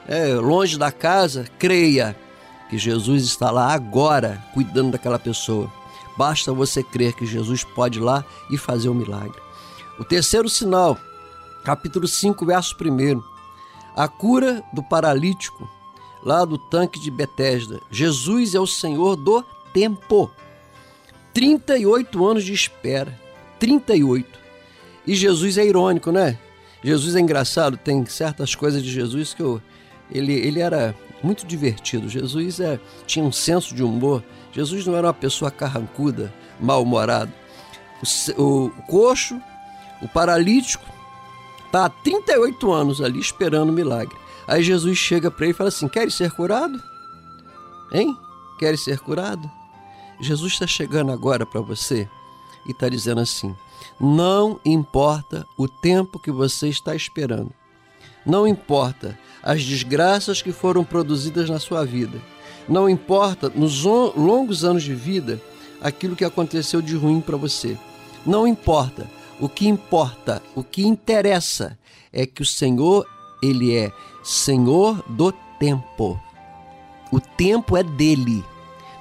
é, 0.07 0.33
longe 0.33 0.77
da 0.77 0.91
casa. 0.91 1.45
Creia 1.59 2.15
que 2.69 2.77
Jesus 2.77 3.23
está 3.23 3.51
lá 3.51 3.73
agora 3.73 4.43
cuidando 4.53 4.91
daquela 4.91 5.19
pessoa. 5.19 5.78
Basta 6.19 6.51
você 6.51 6.83
crer 6.83 7.13
que 7.13 7.25
Jesus 7.25 7.63
pode 7.63 7.97
ir 7.97 8.01
lá 8.01 8.25
e 8.51 8.57
fazer 8.57 8.89
o 8.89 8.91
um 8.91 8.95
milagre. 8.95 9.39
O 9.97 10.03
terceiro 10.03 10.49
sinal, 10.49 10.97
capítulo 11.63 12.09
5, 12.09 12.45
verso 12.45 12.75
1. 12.75 13.23
A 13.95 14.05
cura 14.05 14.61
do 14.73 14.83
paralítico, 14.83 15.65
lá 16.21 16.43
do 16.43 16.57
tanque 16.57 16.99
de 16.99 17.09
Betesda. 17.09 17.79
Jesus 17.89 18.53
é 18.53 18.59
o 18.59 18.67
Senhor 18.67 19.15
do 19.15 19.45
tempo. 19.73 20.29
38 21.33 22.27
anos 22.27 22.43
de 22.43 22.51
espera. 22.51 23.17
38. 23.57 24.27
E 25.07 25.15
Jesus 25.15 25.57
é 25.57 25.65
irônico, 25.65 26.11
né? 26.11 26.37
Jesus 26.83 27.15
é 27.15 27.21
engraçado, 27.21 27.77
tem 27.77 28.05
certas 28.05 28.53
coisas 28.53 28.83
de 28.83 28.91
Jesus 28.91 29.33
que 29.33 29.41
eu, 29.41 29.61
ele, 30.11 30.33
ele 30.33 30.59
era 30.59 30.93
muito 31.23 31.47
divertido. 31.47 32.09
Jesus 32.09 32.59
é, 32.59 32.77
tinha 33.07 33.23
um 33.23 33.31
senso 33.31 33.73
de 33.73 33.81
humor 33.81 34.21
Jesus 34.51 34.85
não 34.85 34.95
era 34.95 35.07
uma 35.07 35.13
pessoa 35.13 35.51
carrancuda, 35.51 36.33
mal-humorado. 36.59 37.31
O, 38.37 38.65
o 38.65 38.71
coxo, 38.87 39.39
o 40.01 40.07
paralítico, 40.07 40.85
está 41.65 41.85
há 41.85 41.89
38 41.89 42.71
anos 42.71 43.01
ali 43.01 43.19
esperando 43.19 43.69
o 43.69 43.73
milagre. 43.73 44.17
Aí 44.47 44.63
Jesus 44.63 44.97
chega 44.97 45.29
para 45.29 45.45
ele 45.45 45.53
e 45.53 45.57
fala 45.57 45.69
assim: 45.69 45.87
Queres 45.87 46.15
ser 46.15 46.31
curado? 46.31 46.81
Hein? 47.91 48.17
Queres 48.57 48.83
ser 48.83 48.99
curado? 48.99 49.49
Jesus 50.19 50.53
está 50.53 50.67
chegando 50.67 51.11
agora 51.11 51.45
para 51.45 51.61
você 51.61 52.09
e 52.65 52.71
está 52.71 52.89
dizendo 52.89 53.21
assim: 53.21 53.55
Não 53.99 54.59
importa 54.65 55.45
o 55.57 55.67
tempo 55.67 56.19
que 56.19 56.31
você 56.31 56.67
está 56.67 56.95
esperando, 56.95 57.51
não 58.25 58.47
importa 58.47 59.17
as 59.43 59.63
desgraças 59.63 60.41
que 60.41 60.51
foram 60.51 60.83
produzidas 60.83 61.49
na 61.49 61.59
sua 61.59 61.85
vida 61.85 62.19
não 62.69 62.87
importa 62.87 63.49
nos 63.49 63.83
longos 63.83 64.63
anos 64.63 64.83
de 64.83 64.93
vida 64.93 65.41
aquilo 65.81 66.15
que 66.15 66.23
aconteceu 66.23 66.81
de 66.81 66.95
ruim 66.95 67.19
para 67.19 67.35
você. 67.35 67.77
Não 68.25 68.47
importa. 68.47 69.09
O 69.39 69.47
que 69.47 69.67
importa, 69.67 70.43
o 70.53 70.61
que 70.61 70.85
interessa 70.85 71.77
é 72.11 72.25
que 72.25 72.41
o 72.41 72.45
Senhor, 72.45 73.07
ele 73.41 73.73
é 73.73 73.89
Senhor 74.21 75.01
do 75.07 75.31
tempo. 75.57 76.19
O 77.09 77.19
tempo 77.21 77.77
é 77.77 77.83
dele. 77.83 78.43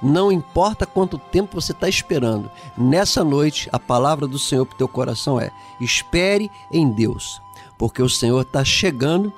Não 0.01 0.31
importa 0.31 0.85
quanto 0.85 1.17
tempo 1.17 1.59
você 1.59 1.73
está 1.73 1.89
esperando. 1.89 2.49
Nessa 2.77 3.21
noite, 3.21 3.67
a 3.73 3.77
palavra 3.77 4.25
do 4.25 4.39
Senhor 4.39 4.65
para 4.65 4.75
o 4.75 4.77
teu 4.77 4.87
coração 4.87 5.39
é: 5.39 5.51
espere 5.81 6.49
em 6.71 6.89
Deus, 6.89 7.41
porque 7.77 8.01
o 8.01 8.09
Senhor 8.09 8.41
está 8.41 8.63
chegando 8.63 9.31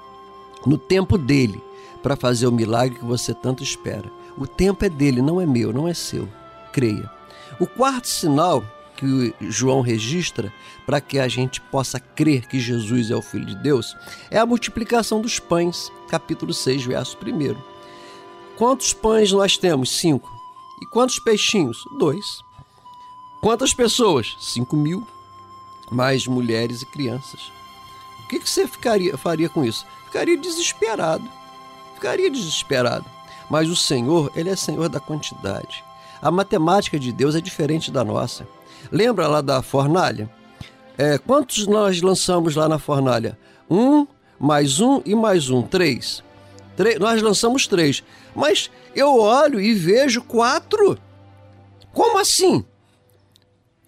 no 0.64 0.78
tempo 0.78 1.18
dele 1.18 1.64
para 2.04 2.16
fazer 2.16 2.46
o 2.46 2.52
milagre 2.52 3.00
que 3.00 3.06
você 3.06 3.34
tanto 3.34 3.64
espera. 3.64 4.21
O 4.38 4.48
tempo 4.48 4.86
é 4.86 4.90
dele, 4.90 5.22
não 5.22 5.40
é 5.40 5.46
meu, 5.46 5.74
não 5.74 5.88
é 5.88 5.94
seu. 5.94 6.28
Creia. 6.72 7.10
O 7.60 7.68
quarto 7.68 8.08
sinal 8.08 8.64
que 8.96 9.34
João 9.42 9.82
registra 9.82 10.54
para 10.86 11.02
que 11.02 11.18
a 11.18 11.28
gente 11.28 11.60
possa 11.60 12.00
crer 12.00 12.48
que 12.48 12.60
Jesus 12.60 13.10
é 13.10 13.16
o 13.16 13.22
Filho 13.22 13.46
de 13.46 13.56
Deus 13.56 13.96
é 14.30 14.38
a 14.38 14.46
multiplicação 14.46 15.20
dos 15.22 15.40
pães, 15.40 15.92
capítulo 16.08 16.54
6, 16.54 16.86
verso 16.86 17.18
1. 17.18 17.56
Quantos 18.58 18.94
pães 18.94 19.32
nós 19.32 19.58
temos? 19.58 19.98
Cinco. 19.98 20.30
E 20.82 20.86
quantos 20.86 21.20
peixinhos? 21.20 21.84
Dois. 21.98 22.26
Quantas 23.42 23.74
pessoas? 23.74 24.36
Cinco 24.40 24.76
mil, 24.76 25.06
mais 25.92 26.28
mulheres 26.28 26.84
e 26.84 26.86
crianças. 26.86 27.52
O 28.24 28.28
que, 28.28 28.40
que 28.40 28.50
você 28.50 28.68
ficaria, 28.68 29.18
faria 29.18 29.50
com 29.50 29.66
isso? 29.66 29.84
Ficaria 30.06 30.38
desesperado. 30.38 31.28
Ficaria 31.96 32.30
desesperado. 32.30 33.06
Mas 33.52 33.70
o 33.70 33.76
Senhor, 33.76 34.32
ele 34.34 34.50
é 34.50 34.56
Senhor 34.56 34.88
da 34.88 35.02
quantidade. 35.02 35.84
A 36.22 36.32
matemática 36.32 36.98
de 36.98 37.12
Deus 37.12 37.36
é 37.36 37.42
diferente 37.42 37.92
da 37.92 38.02
nossa. 38.02 38.48
Lembra 38.90 39.28
lá 39.28 39.42
da 39.42 39.62
fornalha? 39.62 40.30
É, 40.98 41.18
quantos 41.18 41.68
nós 41.68 42.02
lançamos 42.02 42.56
lá 42.56 42.70
na 42.70 42.80
fornalha? 42.80 43.38
Um, 43.70 44.08
mais 44.40 44.80
um 44.80 45.02
e 45.06 45.14
mais 45.14 45.50
um, 45.50 45.62
três. 45.62 46.24
três. 46.78 46.98
Nós 46.98 47.22
lançamos 47.22 47.68
três. 47.68 48.02
Mas 48.34 48.72
eu 48.96 49.20
olho 49.20 49.60
e 49.60 49.74
vejo 49.74 50.22
quatro. 50.22 50.98
Como 51.92 52.20
assim? 52.20 52.64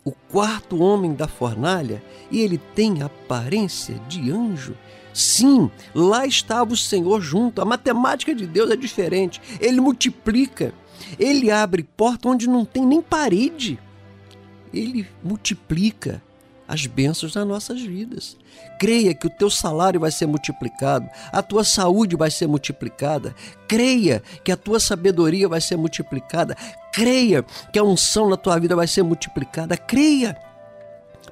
o 0.06 0.12
quarto 0.12 0.82
homem 0.82 1.14
da 1.14 1.28
fornalha 1.28 2.04
e 2.30 2.42
ele 2.42 2.58
tem 2.58 3.02
aparência 3.02 3.96
de 4.08 4.32
anjo. 4.32 4.76
Sim, 5.14 5.70
lá 5.94 6.26
estava 6.26 6.74
o 6.74 6.78
Senhor 6.78 7.22
junto. 7.22 7.62
A 7.62 7.66
matemática 7.66 8.34
de 8.34 8.48
Deus 8.48 8.72
é 8.72 8.76
diferente. 8.76 9.42
Ele 9.60 9.80
multiplica. 9.80 10.74
Ele 11.20 11.52
abre 11.52 11.84
porta 11.84 12.30
onde 12.30 12.48
não 12.48 12.66
tem 12.66 12.86
nem 12.86 13.02
parede. 13.02 13.80
Ele 14.74 15.08
multiplica 15.24 16.22
as 16.68 16.86
bênçãos 16.88 17.36
nas 17.36 17.48
nossas 17.48 17.82
vidas. 17.82 18.38
Creia 18.80 19.14
que 19.14 19.28
o 19.28 19.30
teu 19.30 19.50
salário 19.50 20.00
vai 20.00 20.12
ser 20.12 20.26
multiplicado, 20.26 21.08
a 21.32 21.42
tua 21.42 21.64
saúde 21.64 22.16
vai 22.16 22.32
ser 22.32 22.48
multiplicada. 22.48 23.36
Creia 23.68 24.24
que 24.44 24.52
a 24.52 24.58
tua 24.58 24.80
sabedoria 24.80 25.48
vai 25.48 25.62
ser 25.62 25.78
multiplicada. 25.78 26.56
Creia 26.92 27.44
que 27.72 27.78
a 27.78 27.84
unção 27.84 28.30
na 28.30 28.38
tua 28.38 28.60
vida 28.60 28.76
vai 28.76 28.88
ser 28.88 29.04
multiplicada. 29.04 29.78
Creia. 29.78 30.36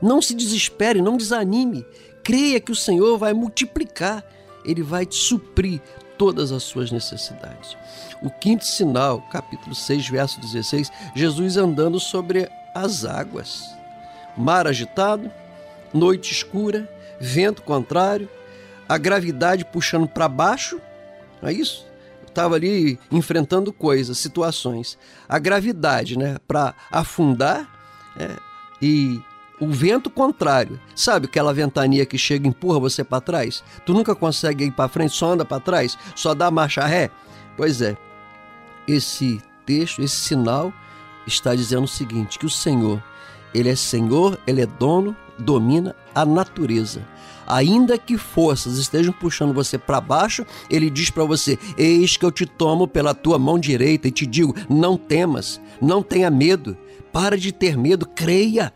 Não 0.01 0.21
se 0.21 0.33
desespere, 0.33 1.01
não 1.01 1.17
desanime. 1.17 1.85
Creia 2.23 2.59
que 2.59 2.71
o 2.71 2.75
Senhor 2.75 3.17
vai 3.17 3.33
multiplicar, 3.33 4.23
ele 4.63 4.83
vai 4.83 5.05
te 5.05 5.15
suprir 5.15 5.81
todas 6.17 6.51
as 6.51 6.63
suas 6.63 6.91
necessidades. 6.91 7.75
O 8.21 8.29
quinto 8.29 8.65
sinal, 8.65 9.21
capítulo 9.31 9.73
6, 9.73 10.07
verso 10.07 10.39
16, 10.39 10.91
Jesus 11.15 11.57
andando 11.57 11.99
sobre 11.99 12.47
as 12.75 13.05
águas. 13.05 13.63
Mar 14.37 14.67
agitado, 14.67 15.31
noite 15.93 16.31
escura, 16.31 16.87
vento 17.19 17.63
contrário, 17.63 18.29
a 18.87 18.97
gravidade 18.97 19.65
puxando 19.65 20.07
para 20.07 20.27
baixo, 20.27 20.79
não 21.41 21.49
é 21.49 21.53
isso? 21.53 21.87
Estava 22.27 22.55
ali 22.55 22.99
enfrentando 23.11 23.73
coisas, 23.73 24.17
situações. 24.17 24.97
A 25.27 25.39
gravidade, 25.39 26.17
né, 26.17 26.37
para 26.47 26.73
afundar 26.91 27.67
é, 28.15 28.37
e 28.81 29.19
o 29.61 29.67
vento 29.67 30.09
contrário. 30.09 30.79
Sabe 30.95 31.27
aquela 31.27 31.53
ventania 31.53 32.03
que 32.03 32.17
chega 32.17 32.47
e 32.47 32.49
empurra 32.49 32.79
você 32.79 33.03
para 33.03 33.21
trás? 33.21 33.63
Tu 33.85 33.93
nunca 33.93 34.15
consegue 34.15 34.65
ir 34.65 34.71
para 34.71 34.89
frente, 34.89 35.15
só 35.15 35.33
anda 35.33 35.45
para 35.45 35.59
trás, 35.59 35.95
só 36.15 36.33
dá 36.33 36.49
marcha 36.49 36.83
ré? 36.83 37.11
Pois 37.55 37.79
é. 37.79 37.95
Esse 38.87 39.39
texto, 39.63 40.01
esse 40.01 40.15
sinal 40.15 40.73
está 41.27 41.53
dizendo 41.53 41.83
o 41.83 41.87
seguinte, 41.87 42.39
que 42.39 42.45
o 42.47 42.49
Senhor, 42.49 43.01
ele 43.53 43.69
é 43.69 43.75
Senhor, 43.75 44.39
ele 44.47 44.61
é 44.61 44.65
dono, 44.65 45.15
domina 45.37 45.95
a 46.15 46.25
natureza. 46.25 47.07
Ainda 47.45 47.97
que 47.99 48.17
forças 48.17 48.77
estejam 48.77 49.13
puxando 49.13 49.53
você 49.53 49.77
para 49.77 50.01
baixo, 50.01 50.43
ele 50.69 50.89
diz 50.89 51.11
para 51.11 51.25
você: 51.25 51.59
Eis 51.77 52.17
que 52.17 52.25
eu 52.25 52.31
te 52.31 52.45
tomo 52.45 52.87
pela 52.87 53.13
tua 53.13 53.37
mão 53.37 53.59
direita 53.59 54.07
e 54.07 54.11
te 54.11 54.25
digo: 54.25 54.55
não 54.69 54.97
temas, 54.97 55.61
não 55.81 56.01
tenha 56.01 56.31
medo, 56.31 56.77
para 57.11 57.37
de 57.37 57.51
ter 57.51 57.77
medo, 57.77 58.07
creia 58.07 58.73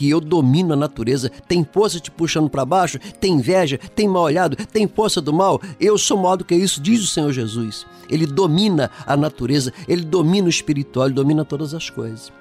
que 0.00 0.08
eu 0.08 0.18
domino 0.18 0.72
a 0.72 0.76
natureza. 0.76 1.30
Tem 1.46 1.62
força 1.62 2.00
te 2.00 2.10
puxando 2.10 2.48
para 2.48 2.64
baixo? 2.64 2.98
Tem 3.20 3.34
inveja? 3.34 3.78
Tem 3.94 4.08
mal 4.08 4.22
olhado? 4.22 4.56
Tem 4.56 4.88
força 4.88 5.20
do 5.20 5.30
mal? 5.30 5.60
Eu 5.78 5.98
sou 5.98 6.16
maior 6.16 6.36
do 6.36 6.44
que 6.44 6.54
isso, 6.54 6.80
diz 6.80 7.04
o 7.04 7.06
Senhor 7.06 7.30
Jesus. 7.34 7.86
Ele 8.08 8.24
domina 8.24 8.90
a 9.06 9.14
natureza, 9.14 9.74
ele 9.86 10.02
domina 10.02 10.46
o 10.46 10.48
espiritual, 10.48 11.04
ele 11.04 11.14
domina 11.14 11.44
todas 11.44 11.74
as 11.74 11.90
coisas. 11.90 12.32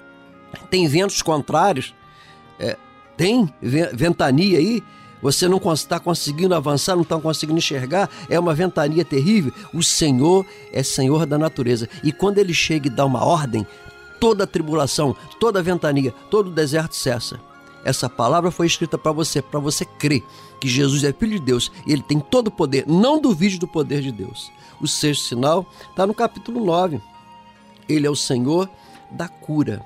Tem 0.69 0.87
ventos 0.87 1.21
contrários, 1.21 1.93
é, 2.57 2.77
tem 3.17 3.53
ventania 3.61 4.57
aí, 4.57 4.81
você 5.21 5.45
não 5.45 5.57
está 5.73 5.99
conseguindo 5.99 6.55
avançar, 6.55 6.95
não 6.95 7.03
está 7.03 7.19
conseguindo 7.19 7.57
enxergar, 7.57 8.09
é 8.29 8.39
uma 8.39 8.53
ventania 8.53 9.03
terrível. 9.03 9.51
O 9.73 9.83
Senhor 9.83 10.45
é 10.71 10.81
Senhor 10.81 11.25
da 11.25 11.37
natureza. 11.37 11.89
E 12.05 12.13
quando 12.13 12.37
ele 12.37 12.53
chega 12.53 12.87
e 12.87 12.89
dá 12.89 13.05
uma 13.05 13.25
ordem, 13.25 13.67
toda 14.17 14.45
a 14.45 14.47
tribulação, 14.47 15.13
toda 15.41 15.59
a 15.59 15.61
ventania, 15.61 16.13
todo 16.31 16.47
o 16.47 16.53
deserto 16.53 16.95
cessa. 16.95 17.48
Essa 17.83 18.09
palavra 18.09 18.51
foi 18.51 18.67
escrita 18.67 18.97
para 18.97 19.11
você, 19.11 19.41
para 19.41 19.59
você 19.59 19.85
crer 19.85 20.23
que 20.59 20.67
Jesus 20.67 21.03
é 21.03 21.13
Filho 21.13 21.39
de 21.39 21.45
Deus 21.45 21.71
e 21.87 21.93
ele 21.93 22.01
tem 22.01 22.19
todo 22.19 22.47
o 22.47 22.51
poder. 22.51 22.85
Não 22.87 23.19
duvide 23.19 23.57
do 23.57 23.67
poder 23.67 24.01
de 24.01 24.11
Deus. 24.11 24.51
O 24.81 24.87
sexto 24.87 25.23
sinal 25.23 25.65
está 25.89 26.05
no 26.05 26.13
capítulo 26.13 26.63
9. 26.63 27.01
Ele 27.87 28.05
é 28.05 28.09
o 28.09 28.15
Senhor 28.15 28.69
da 29.09 29.27
cura. 29.27 29.85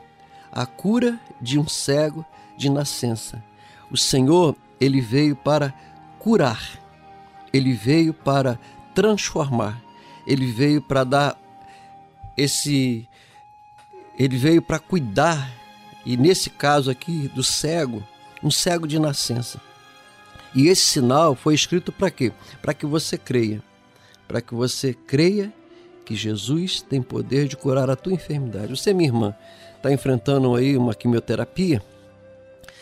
A 0.52 0.66
cura 0.66 1.20
de 1.39 1.60
um 1.60 1.68
cego 1.68 2.26
de 2.58 2.70
nascença. 2.70 3.44
O 3.91 3.98
Senhor, 3.98 4.56
ele 4.80 5.02
veio 5.02 5.36
para 5.36 5.74
curar. 6.20 6.80
Ele 7.52 7.74
veio 7.74 8.14
para 8.14 8.60
transformar. 8.94 9.82
Ele 10.26 10.52
veio 10.52 10.82
para 10.82 11.04
dar 11.04 11.38
esse 12.36 13.08
ele 14.18 14.38
veio 14.38 14.62
para 14.62 14.78
cuidar 14.78 15.52
e 16.06 16.18
nesse 16.18 16.49
caso 16.49 16.91
aqui 16.91 17.30
do 17.30 17.43
cego, 17.43 18.04
um 18.43 18.51
cego 18.51 18.88
de 18.88 18.99
nascença. 18.99 19.60
E 20.56 20.68
esse 20.68 20.84
sinal 20.84 21.36
foi 21.36 21.56
escrito 21.56 21.91
para 21.91 22.12
quê? 22.12 22.32
Para 22.62 22.74
que 22.74 22.86
você 22.86 23.18
creia. 23.18 23.62
Para 24.28 24.41
que 24.41 24.54
você 24.54 24.93
creia 24.93 25.51
que 26.06 26.16
Jesus 26.16 26.82
tem 26.82 27.01
poder 27.01 27.47
de 27.47 27.56
curar 27.56 27.89
a 27.89 27.95
tua 27.95 28.14
enfermidade. 28.14 28.76
Você, 28.76 28.93
minha 28.93 29.10
irmã, 29.10 29.36
está 29.78 29.91
enfrentando 29.91 30.54
aí 30.56 30.78
uma 30.78 30.93
quimioterapia? 30.93 31.82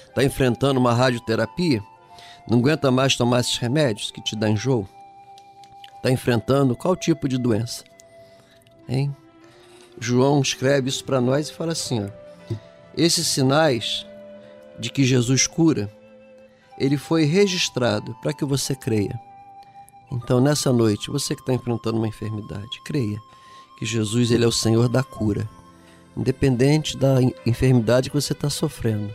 Está 0.07 0.23
enfrentando 0.23 0.79
uma 0.79 0.93
radioterapia? 0.93 1.81
Não 2.47 2.59
aguenta 2.59 2.91
mais 2.91 3.15
tomar 3.15 3.39
esses 3.39 3.57
remédios 3.57 4.11
que 4.11 4.21
te 4.21 4.35
dão 4.35 4.49
enjoo? 4.49 4.87
Está 5.95 6.11
enfrentando 6.11 6.75
qual 6.75 6.95
tipo 6.95 7.29
de 7.29 7.37
doença? 7.37 7.83
Hein? 8.89 9.15
João 9.99 10.41
escreve 10.41 10.89
isso 10.89 11.03
para 11.05 11.21
nós 11.21 11.49
e 11.49 11.53
fala 11.53 11.71
assim: 11.73 12.03
ó, 12.03 12.20
esses 12.95 13.27
sinais 13.27 14.05
de 14.79 14.89
que 14.89 15.03
Jesus 15.03 15.47
cura, 15.47 15.91
ele 16.77 16.97
foi 16.97 17.25
registrado 17.25 18.15
para 18.21 18.33
que 18.33 18.43
você 18.43 18.75
creia. 18.75 19.19
Então, 20.11 20.41
nessa 20.41 20.73
noite, 20.73 21.09
você 21.09 21.35
que 21.35 21.41
está 21.41 21.53
enfrentando 21.53 21.97
uma 21.97 22.07
enfermidade, 22.07 22.81
creia 22.83 23.19
que 23.77 23.85
Jesus 23.85 24.31
ele 24.31 24.43
é 24.43 24.47
o 24.47 24.51
Senhor 24.51 24.89
da 24.89 25.03
cura, 25.03 25.47
independente 26.17 26.97
da 26.97 27.17
enfermidade 27.45 28.09
que 28.09 28.15
você 28.15 28.33
está 28.33 28.49
sofrendo. 28.49 29.13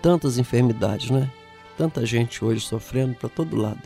Tantas 0.00 0.38
enfermidades, 0.38 1.10
né? 1.10 1.30
Tanta 1.76 2.06
gente 2.06 2.44
hoje 2.44 2.60
sofrendo 2.60 3.14
para 3.14 3.28
todo 3.28 3.56
lado. 3.56 3.82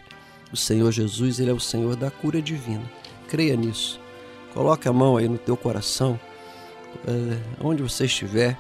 O 0.53 0.57
Senhor 0.57 0.93
Jesus 0.93 1.41
ele 1.41 1.51
é 1.51 1.55
o 1.55 1.61
Senhor 1.61 1.97
da 1.97 2.11
cura 2.11 2.41
divina. 2.41 2.85
Creia 3.29 3.57
nisso. 3.57 3.99
Coloque 4.55 4.87
a 4.87 4.93
mão 4.93 5.17
aí 5.17 5.29
no 5.29 5.39
teu 5.39 5.57
coração, 5.57 6.21
é, 7.07 7.39
onde 7.65 7.83
você 7.83 8.05
estiver 8.05 8.59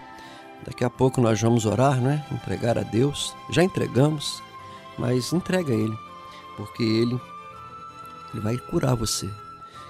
Daqui 0.64 0.84
a 0.84 0.90
pouco 0.90 1.20
nós 1.20 1.40
vamos 1.40 1.66
orar, 1.66 2.00
né? 2.00 2.24
Entregar 2.30 2.78
a 2.78 2.82
Deus. 2.82 3.34
Já 3.50 3.62
entregamos, 3.62 4.42
mas 4.96 5.32
entrega 5.32 5.72
a 5.72 5.76
Ele, 5.76 5.98
porque 6.56 6.82
Ele, 6.82 7.20
Ele 8.32 8.42
vai 8.42 8.56
curar 8.56 8.94
você. 8.94 9.28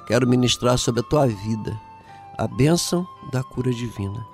Quero 0.07 0.27
ministrar 0.27 0.79
sobre 0.79 1.01
a 1.01 1.05
tua 1.05 1.27
vida 1.27 1.79
a 2.39 2.47
bênção 2.47 3.07
da 3.31 3.43
cura 3.43 3.73
divina, 3.73 4.27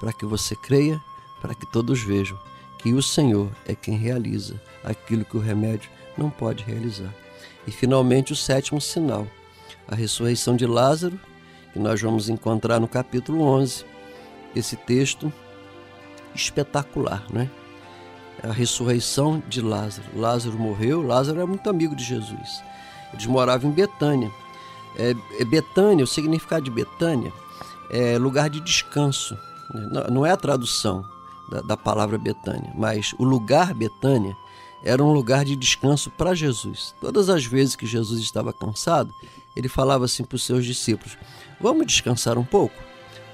para 0.00 0.12
que 0.12 0.26
você 0.26 0.56
creia, 0.56 1.00
para 1.40 1.54
que 1.54 1.64
todos 1.64 2.02
vejam 2.02 2.38
que 2.84 2.92
o 2.92 3.02
Senhor 3.02 3.50
é 3.66 3.74
quem 3.74 3.96
realiza 3.96 4.60
aquilo 4.84 5.24
que 5.24 5.38
o 5.38 5.40
remédio 5.40 5.88
não 6.18 6.28
pode 6.28 6.62
realizar. 6.62 7.14
E 7.66 7.70
finalmente 7.70 8.34
o 8.34 8.36
sétimo 8.36 8.78
sinal, 8.78 9.26
a 9.88 9.94
ressurreição 9.94 10.54
de 10.54 10.66
Lázaro, 10.66 11.18
que 11.72 11.78
nós 11.78 12.00
vamos 12.02 12.28
encontrar 12.28 12.78
no 12.78 12.86
capítulo 12.86 13.42
11. 13.42 13.86
Esse 14.54 14.76
texto 14.76 15.32
espetacular, 16.34 17.24
né? 17.30 17.50
A 18.42 18.52
ressurreição 18.52 19.42
de 19.48 19.60
Lázaro. 19.60 20.06
Lázaro 20.14 20.58
morreu, 20.58 21.02
Lázaro 21.02 21.38
era 21.38 21.46
muito 21.46 21.68
amigo 21.70 21.96
de 21.96 22.04
Jesus. 22.04 22.62
Eles 23.12 23.26
moravam 23.26 23.70
em 23.70 23.74
Betânia. 23.74 24.30
É, 24.96 25.14
é 25.40 25.44
Betânia, 25.44 26.04
o 26.04 26.06
significado 26.06 26.64
de 26.64 26.70
Betânia 26.70 27.32
é 27.90 28.18
lugar 28.18 28.50
de 28.50 28.60
descanso. 28.60 29.38
Né? 29.72 30.06
Não 30.10 30.26
é 30.26 30.30
a 30.30 30.36
tradução 30.36 31.04
da, 31.48 31.60
da 31.60 31.76
palavra 31.76 32.18
Betânia, 32.18 32.72
mas 32.74 33.14
o 33.18 33.24
lugar 33.24 33.72
Betânia 33.74 34.36
era 34.82 35.02
um 35.02 35.12
lugar 35.12 35.44
de 35.44 35.56
descanso 35.56 36.10
para 36.10 36.34
Jesus. 36.34 36.94
Todas 37.00 37.30
as 37.30 37.44
vezes 37.44 37.74
que 37.74 37.86
Jesus 37.86 38.20
estava 38.20 38.52
cansado, 38.52 39.12
ele 39.56 39.68
falava 39.68 40.04
assim 40.04 40.24
para 40.24 40.36
os 40.36 40.44
seus 40.44 40.64
discípulos: 40.64 41.16
Vamos 41.60 41.86
descansar 41.86 42.36
um 42.36 42.44
pouco? 42.44 42.74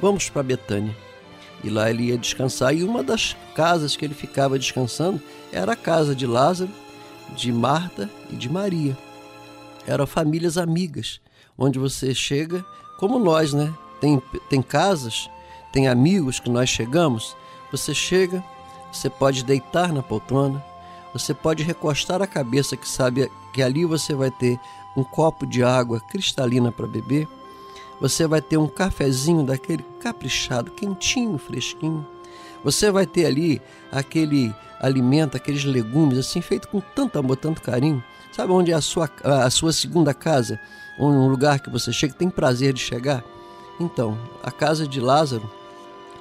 Vamos 0.01 0.31
para 0.31 0.43
Betânia. 0.43 0.97
E 1.63 1.69
lá 1.69 1.91
ele 1.91 2.05
ia 2.05 2.19
descansar. 2.19 2.75
E 2.75 2.83
uma 2.83 3.03
das 3.03 3.37
casas 3.55 3.97
que 3.97 4.05
ele 4.05 4.15
ficava 4.15 4.59
descansando 4.59 5.21
era 5.53 5.73
a 5.73 5.77
casa 5.77 6.15
de 6.15 6.27
Lázaro, 6.27 6.71
de 7.37 7.53
Marta 7.53 8.09
e 8.31 8.37
de 8.37 8.49
Maria. 8.49 8.97
Eram 9.87 10.07
famílias 10.07 10.57
amigas, 10.57 11.21
onde 11.59 11.79
você 11.79 12.15
chega, 12.15 12.65
como 12.99 13.19
nós, 13.19 13.53
né? 13.53 13.73
Tem, 14.01 14.23
tem 14.49 14.63
casas, 14.63 15.29
tem 15.73 15.89
amigos 15.89 16.41
que 16.41 16.49
nós 16.49 16.69
chegamos. 16.69 17.37
Você 17.71 17.95
chega, 17.95 18.43
você 18.93 19.11
pode 19.11 19.45
deitar 19.45 19.93
na 19.93 20.03
poltrona, 20.03 20.65
você 21.13 21.35
pode 21.35 21.63
recostar 21.63 22.23
a 22.23 22.27
cabeça, 22.27 22.77
que 22.77 22.89
sabe 22.89 23.31
que 23.53 23.63
ali 23.63 23.85
você 23.85 24.15
vai 24.15 24.31
ter 24.31 24.59
um 24.97 25.05
copo 25.05 25.47
de 25.47 25.63
água 25.63 26.01
cristalina 26.01 26.73
para 26.73 26.87
beber 26.87 27.29
você 28.01 28.27
vai 28.27 28.41
ter 28.41 28.57
um 28.57 28.67
cafezinho 28.67 29.45
daquele 29.45 29.85
caprichado, 30.01 30.71
quentinho, 30.71 31.37
fresquinho. 31.37 32.07
Você 32.65 32.91
vai 32.91 33.07
ter 33.07 33.27
ali 33.27 33.61
aquele 33.93 34.55
alimento, 34.81 35.37
aqueles 35.37 35.65
legumes, 35.65 36.19
assim, 36.19 36.41
feito 36.41 36.69
com 36.69 36.81
tanto 36.81 37.19
amor, 37.19 37.37
tanto 37.37 37.61
carinho. 37.61 38.03
Sabe 38.33 38.53
onde 38.53 38.73
é 38.73 38.75
a 38.75 38.81
sua, 38.81 39.11
a 39.23 39.51
sua 39.51 39.73
segunda 39.73 40.15
casa? 40.15 40.59
Um 40.99 41.29
lugar 41.29 41.61
que 41.61 41.71
você 41.71 41.93
chega, 41.93 42.15
tem 42.15 42.31
prazer 42.31 42.73
de 42.73 42.81
chegar? 42.81 43.23
Então, 43.79 44.19
a 44.43 44.51
casa 44.51 44.87
de 44.87 45.01
Lázaro, 45.01 45.51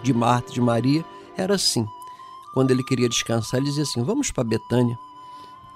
de 0.02 0.14
Marta, 0.14 0.52
de 0.52 0.62
Maria, 0.62 1.04
era 1.38 1.56
assim. 1.56 1.88
Quando 2.54 2.72
ele 2.72 2.84
queria 2.84 3.08
descansar, 3.08 3.60
ele 3.60 3.68
dizia 3.68 3.84
assim: 3.84 4.04
Vamos 4.04 4.32
para 4.32 4.44
Betânia. 4.44 4.98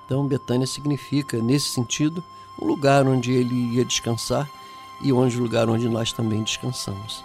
Então, 0.05 0.25
Betânia 0.25 0.67
significa, 0.67 1.41
nesse 1.41 1.69
sentido, 1.69 2.23
um 2.61 2.65
lugar 2.65 3.05
onde 3.07 3.31
ele 3.31 3.75
ia 3.75 3.85
descansar 3.85 4.49
e 5.03 5.11
onde 5.11 5.37
o 5.37 5.41
lugar 5.41 5.69
onde 5.69 5.87
nós 5.89 6.11
também 6.11 6.41
descansamos. 6.43 7.23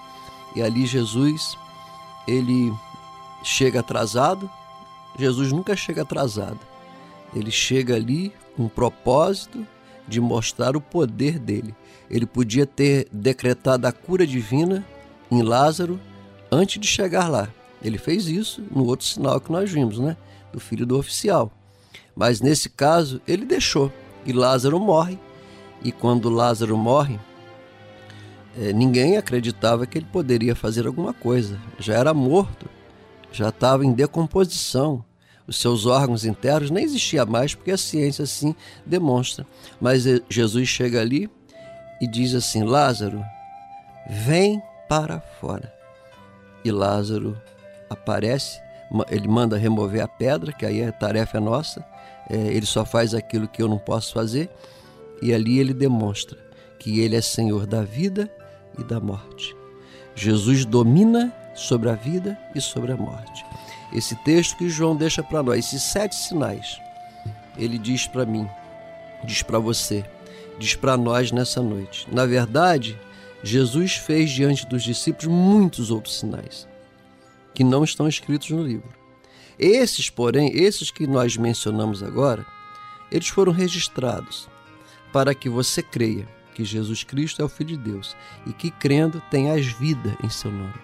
E 0.54 0.62
ali 0.62 0.86
Jesus, 0.86 1.56
ele 2.26 2.72
chega 3.42 3.80
atrasado. 3.80 4.50
Jesus 5.18 5.52
nunca 5.52 5.76
chega 5.76 6.02
atrasado. 6.02 6.58
Ele 7.34 7.50
chega 7.50 7.94
ali 7.94 8.32
com 8.56 8.66
o 8.66 8.70
propósito 8.70 9.66
de 10.06 10.20
mostrar 10.20 10.76
o 10.76 10.80
poder 10.80 11.38
dele. 11.38 11.74
Ele 12.10 12.26
podia 12.26 12.66
ter 12.66 13.06
decretado 13.12 13.86
a 13.86 13.92
cura 13.92 14.26
divina 14.26 14.84
em 15.30 15.42
Lázaro 15.42 16.00
antes 16.50 16.80
de 16.80 16.86
chegar 16.86 17.28
lá. 17.28 17.48
Ele 17.82 17.98
fez 17.98 18.26
isso 18.26 18.62
no 18.70 18.86
outro 18.86 19.06
sinal 19.06 19.40
que 19.40 19.52
nós 19.52 19.70
vimos, 19.70 19.98
né? 19.98 20.16
Do 20.52 20.58
filho 20.58 20.86
do 20.86 20.98
oficial. 20.98 21.52
Mas 22.16 22.40
nesse 22.40 22.68
caso, 22.68 23.20
ele 23.28 23.44
deixou 23.44 23.92
e 24.24 24.32
Lázaro 24.32 24.80
morre. 24.80 25.18
E 25.82 25.92
quando 25.92 26.28
Lázaro 26.28 26.76
morre, 26.76 27.20
ninguém 28.74 29.16
acreditava 29.16 29.86
que 29.86 29.98
ele 29.98 30.06
poderia 30.12 30.54
fazer 30.54 30.86
alguma 30.86 31.14
coisa. 31.14 31.58
Já 31.78 31.94
era 31.94 32.12
morto, 32.12 32.68
já 33.30 33.50
estava 33.50 33.84
em 33.84 33.92
decomposição. 33.92 35.04
Os 35.46 35.60
seus 35.60 35.86
órgãos 35.86 36.24
internos 36.24 36.70
nem 36.70 36.84
existiam 36.84 37.24
mais, 37.24 37.54
porque 37.54 37.70
a 37.70 37.78
ciência 37.78 38.24
assim 38.24 38.54
demonstra. 38.84 39.46
Mas 39.80 40.06
eh, 40.06 40.20
Jesus 40.28 40.68
chega 40.68 41.00
ali 41.00 41.30
e 42.00 42.06
diz 42.06 42.34
assim: 42.34 42.64
Lázaro, 42.64 43.24
vem 44.10 44.60
para 44.88 45.20
fora. 45.40 45.72
E 46.64 46.70
Lázaro 46.70 47.40
aparece, 47.88 48.60
ele 49.10 49.28
manda 49.28 49.56
remover 49.56 50.02
a 50.02 50.08
pedra, 50.08 50.52
que 50.52 50.66
aí 50.66 50.84
a 50.84 50.92
tarefa 50.92 51.38
é 51.38 51.40
nossa. 51.40 51.84
É, 52.28 52.36
ele 52.36 52.66
só 52.66 52.84
faz 52.84 53.14
aquilo 53.14 53.48
que 53.48 53.62
eu 53.62 53.68
não 53.68 53.78
posso 53.78 54.12
fazer. 54.12 54.50
E 55.22 55.32
ali 55.32 55.58
ele 55.58 55.72
demonstra 55.72 56.38
que 56.78 57.00
ele 57.00 57.16
é 57.16 57.20
Senhor 57.20 57.66
da 57.66 57.82
vida 57.82 58.30
e 58.78 58.84
da 58.84 59.00
morte. 59.00 59.56
Jesus 60.14 60.64
domina 60.64 61.32
sobre 61.54 61.88
a 61.90 61.94
vida 61.94 62.38
e 62.54 62.60
sobre 62.60 62.92
a 62.92 62.96
morte. 62.96 63.44
Esse 63.92 64.14
texto 64.16 64.56
que 64.56 64.68
João 64.68 64.96
deixa 64.96 65.22
para 65.22 65.42
nós, 65.42 65.58
esses 65.58 65.82
sete 65.82 66.14
sinais, 66.14 66.80
ele 67.56 67.78
diz 67.78 68.06
para 68.06 68.24
mim, 68.24 68.48
diz 69.24 69.42
para 69.42 69.58
você, 69.58 70.04
diz 70.58 70.74
para 70.74 70.96
nós 70.96 71.32
nessa 71.32 71.62
noite. 71.62 72.06
Na 72.12 72.26
verdade, 72.26 72.98
Jesus 73.42 73.94
fez 73.94 74.30
diante 74.30 74.66
dos 74.66 74.82
discípulos 74.82 75.26
muitos 75.26 75.90
outros 75.90 76.18
sinais 76.18 76.68
que 77.54 77.64
não 77.64 77.82
estão 77.82 78.06
escritos 78.06 78.50
no 78.50 78.62
livro. 78.62 78.88
Esses, 79.58 80.08
porém, 80.08 80.56
esses 80.56 80.90
que 80.90 81.06
nós 81.06 81.36
mencionamos 81.36 82.02
agora, 82.02 82.46
eles 83.10 83.28
foram 83.28 83.52
registrados 83.52 84.48
para 85.12 85.34
que 85.34 85.48
você 85.48 85.82
creia 85.82 86.28
que 86.58 86.64
Jesus 86.64 87.04
Cristo 87.04 87.40
é 87.40 87.44
o 87.44 87.48
Filho 87.48 87.68
de 87.68 87.76
Deus 87.76 88.16
e 88.44 88.52
que 88.52 88.68
crendo 88.68 89.22
tenhas 89.30 89.64
vida 89.64 90.18
em 90.24 90.28
seu 90.28 90.50
nome. 90.50 90.74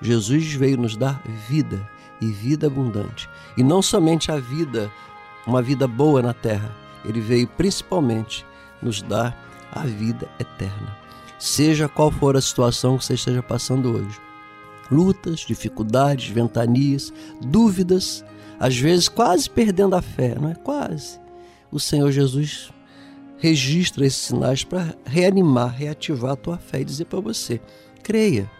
Jesus 0.00 0.52
veio 0.52 0.76
nos 0.76 0.96
dar 0.96 1.20
vida 1.48 1.84
e 2.20 2.26
vida 2.26 2.68
abundante. 2.68 3.28
E 3.56 3.64
não 3.64 3.82
somente 3.82 4.30
a 4.30 4.38
vida, 4.38 4.88
uma 5.44 5.60
vida 5.60 5.88
boa 5.88 6.22
na 6.22 6.32
terra, 6.32 6.72
ele 7.04 7.20
veio 7.20 7.48
principalmente 7.48 8.46
nos 8.80 9.02
dar 9.02 9.36
a 9.72 9.80
vida 9.80 10.28
eterna. 10.38 10.96
Seja 11.40 11.88
qual 11.88 12.12
for 12.12 12.36
a 12.36 12.40
situação 12.40 12.96
que 12.96 13.04
você 13.04 13.14
esteja 13.14 13.42
passando 13.42 13.96
hoje, 13.96 14.20
lutas, 14.88 15.40
dificuldades, 15.40 16.28
ventanias, 16.28 17.12
dúvidas, 17.42 18.24
às 18.60 18.78
vezes 18.78 19.08
quase 19.08 19.50
perdendo 19.50 19.96
a 19.96 20.02
fé, 20.02 20.36
não 20.40 20.50
é? 20.50 20.54
Quase. 20.54 21.18
O 21.72 21.80
Senhor 21.80 22.12
Jesus 22.12 22.70
registra 23.38 24.06
esses 24.06 24.20
sinais 24.20 24.64
para 24.64 24.94
reanimar, 25.04 25.74
reativar 25.74 26.32
a 26.32 26.36
tua 26.36 26.58
fé 26.58 26.80
e 26.80 26.84
dizer 26.84 27.06
para 27.06 27.20
você: 27.20 27.60
creia, 28.02 28.50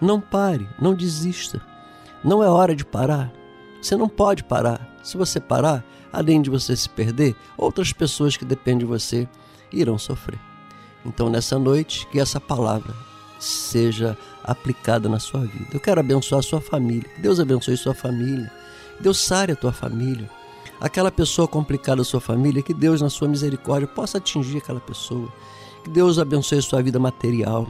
não 0.00 0.20
pare, 0.20 0.68
não 0.80 0.94
desista. 0.94 1.60
Não 2.24 2.42
é 2.42 2.48
hora 2.48 2.74
de 2.74 2.84
parar. 2.84 3.32
Você 3.80 3.96
não 3.96 4.08
pode 4.08 4.42
parar. 4.42 4.98
Se 5.02 5.16
você 5.16 5.38
parar, 5.38 5.84
além 6.12 6.42
de 6.42 6.50
você 6.50 6.76
se 6.76 6.88
perder, 6.88 7.34
outras 7.56 7.92
pessoas 7.92 8.36
que 8.36 8.44
dependem 8.44 8.80
de 8.80 8.84
você 8.84 9.28
irão 9.72 9.96
sofrer. 9.96 10.38
Então, 11.06 11.30
nessa 11.30 11.58
noite, 11.58 12.06
que 12.08 12.18
essa 12.18 12.40
palavra 12.40 12.92
seja 13.38 14.18
aplicada 14.42 15.08
na 15.08 15.20
sua 15.20 15.40
vida. 15.40 15.68
Eu 15.72 15.80
quero 15.80 16.00
abençoar 16.00 16.40
a 16.40 16.42
sua 16.42 16.60
família. 16.60 17.08
Que 17.08 17.20
Deus 17.20 17.38
abençoe 17.38 17.76
sua 17.76 17.94
família. 17.94 18.50
Que 18.96 19.02
Deus 19.04 19.24
sare 19.24 19.52
a 19.52 19.56
tua 19.56 19.72
família. 19.72 20.28
Aquela 20.80 21.10
pessoa 21.10 21.48
complicada 21.48 21.98
da 21.98 22.04
sua 22.04 22.20
família, 22.20 22.62
que 22.62 22.72
Deus, 22.72 23.00
na 23.00 23.10
sua 23.10 23.28
misericórdia, 23.28 23.88
possa 23.88 24.18
atingir 24.18 24.58
aquela 24.58 24.80
pessoa. 24.80 25.28
Que 25.82 25.90
Deus 25.90 26.18
abençoe 26.18 26.58
a 26.58 26.62
sua 26.62 26.82
vida 26.82 26.98
material, 26.98 27.66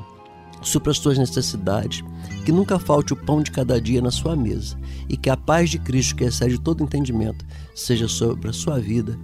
supra 0.60 0.90
as 0.90 0.98
suas 0.98 1.16
necessidades. 1.16 2.04
Que 2.44 2.52
nunca 2.52 2.78
falte 2.78 3.12
o 3.12 3.16
pão 3.16 3.42
de 3.42 3.50
cada 3.50 3.80
dia 3.80 4.02
na 4.02 4.10
sua 4.10 4.36
mesa. 4.36 4.78
E 5.08 5.16
que 5.16 5.30
a 5.30 5.36
paz 5.36 5.70
de 5.70 5.78
Cristo, 5.78 6.16
que 6.16 6.24
excede 6.24 6.58
todo 6.58 6.82
entendimento, 6.82 7.44
seja 7.74 8.08
sobre 8.08 8.50
a 8.50 8.52
sua 8.52 8.78
vida, 8.78 9.18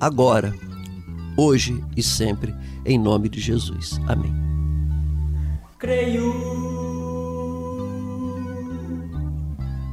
agora, 0.00 0.52
hoje 1.36 1.82
e 1.96 2.02
sempre, 2.02 2.52
em 2.84 2.98
nome 2.98 3.28
de 3.28 3.40
Jesus. 3.40 4.00
Amém. 4.08 4.34
Creio 5.78 6.67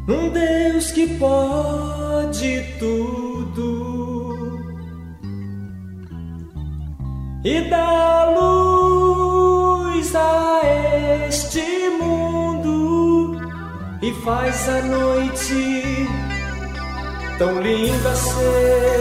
num 0.08 0.30
Deus 0.30 0.91
que 0.91 1.08
pode 1.18 2.64
tudo 2.80 4.06
e 7.43 7.62
dá 7.70 8.34
luz 8.36 10.16
a 10.16 10.62
este 11.28 11.89
mundo 12.01 13.39
e 14.01 14.12
faz 14.24 14.70
a 14.70 14.82
noite 14.82 16.08
tão 17.38 17.62
linda 17.62 18.16
ser. 18.16 18.95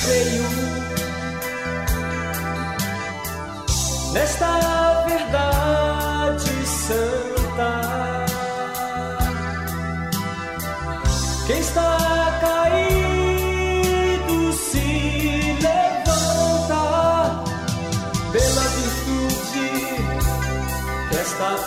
Creio 0.00 0.72
nesta 4.12 4.71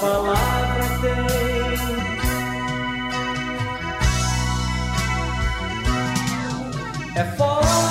palavra 0.06 0.86
tem. 1.02 1.26
É 7.16 7.24
forte 7.38 7.85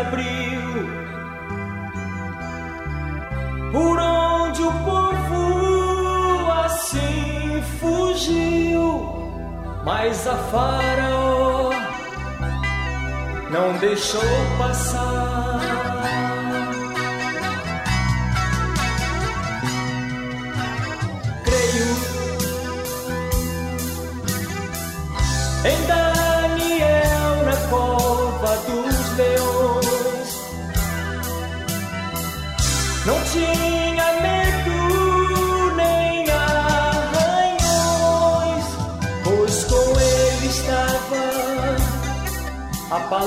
abriu, 0.00 0.88
por 3.72 3.98
onde 3.98 4.62
o 4.62 4.72
povo 4.84 6.50
assim 6.64 7.62
fugiu, 7.80 9.30
mas 9.84 10.26
a 10.26 10.36
Faraó 10.36 11.70
não 13.50 13.72
deixou 13.78 14.20
passar. 14.58 15.25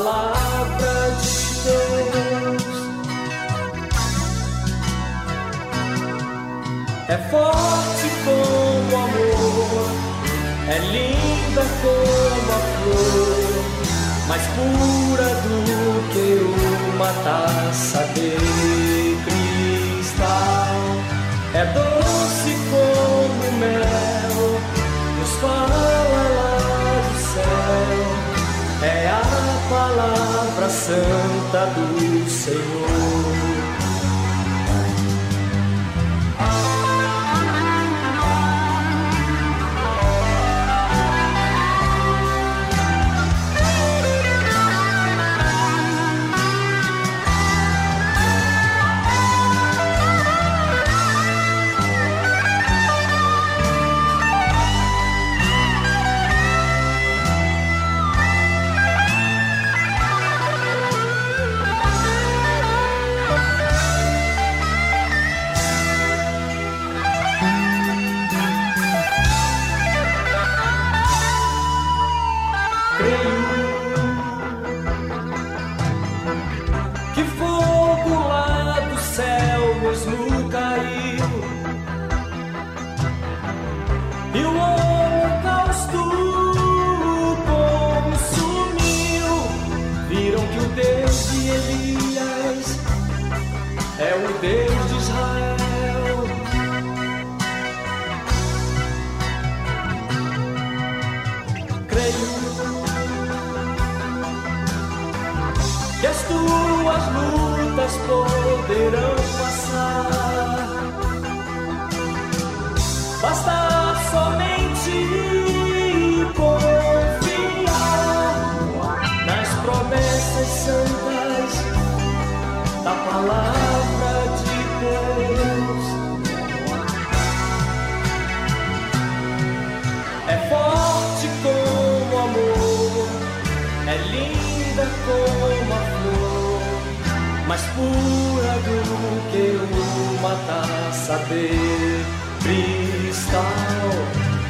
Palavra 0.04 1.12
de 1.22 1.36
Deus. 1.66 2.64
É 7.10 7.18
forte 7.30 8.08
como 8.24 8.92
o 8.92 8.98
amor, 8.98 9.90
é 10.70 10.78
linda 10.80 11.64
como 11.82 12.50
a 12.52 12.62
flor, 12.76 14.28
mais 14.28 14.46
pura 14.56 15.30
do 15.44 15.58
que 16.14 16.28
uma 16.96 17.12
taça 17.24 18.02
de 18.14 18.59
santa 30.90 31.66
do 31.76 32.30
Senhor. 32.30 33.09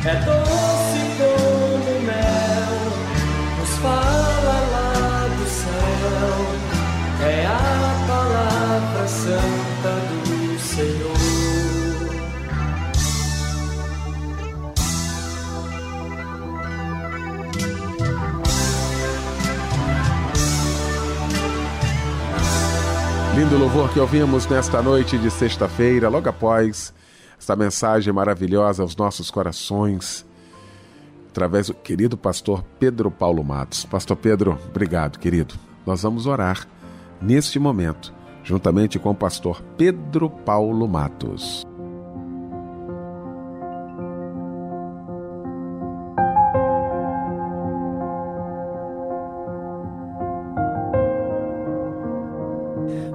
É 0.05 0.15
doce 0.15 1.01
como 1.17 1.99
mel, 2.05 2.79
nos 3.59 3.69
fala 3.79 4.55
lá 4.71 5.27
do 5.27 5.45
céu. 5.45 7.27
É 7.27 7.45
a 7.45 8.05
palavra 8.07 9.07
santa 9.07 9.91
do 10.23 10.59
Senhor. 10.59 11.19
Lindo 23.35 23.57
louvor 23.57 23.89
que 23.89 23.99
ouvimos 23.99 24.47
nesta 24.47 24.81
noite 24.81 25.17
de 25.17 25.29
sexta-feira, 25.29 26.07
logo 26.07 26.29
após 26.29 26.93
esta 27.39 27.55
mensagem 27.55 28.13
maravilhosa 28.13 28.83
aos 28.83 28.95
nossos 28.95 29.31
corações, 29.31 30.25
através 31.29 31.67
do 31.67 31.73
querido 31.73 32.17
pastor 32.17 32.63
Pedro 32.77 33.09
Paulo 33.09 33.43
Matos. 33.43 33.85
Pastor 33.85 34.17
Pedro, 34.17 34.59
obrigado, 34.67 35.17
querido. 35.17 35.55
Nós 35.85 36.03
vamos 36.03 36.27
orar 36.27 36.67
neste 37.21 37.57
momento, 37.57 38.13
juntamente 38.43 38.99
com 38.99 39.11
o 39.11 39.15
pastor 39.15 39.61
Pedro 39.77 40.29
Paulo 40.29 40.87
Matos. 40.87 41.65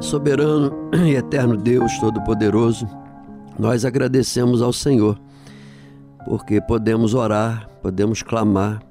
Soberano 0.00 0.90
e 1.06 1.14
eterno 1.14 1.56
Deus 1.56 1.98
Todo-Poderoso, 1.98 2.86
nós 3.58 3.84
agradecemos 3.84 4.60
ao 4.62 4.72
Senhor, 4.72 5.18
porque 6.24 6.60
podemos 6.60 7.14
orar, 7.14 7.68
podemos 7.82 8.22
clamar, 8.22 8.82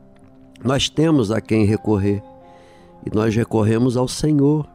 nós 0.64 0.90
temos 0.90 1.32
a 1.32 1.42
quem 1.42 1.66
recorrer 1.66 2.24
e 3.06 3.14
nós 3.14 3.36
recorremos 3.36 3.98
ao 3.98 4.08
Senhor. 4.08 4.68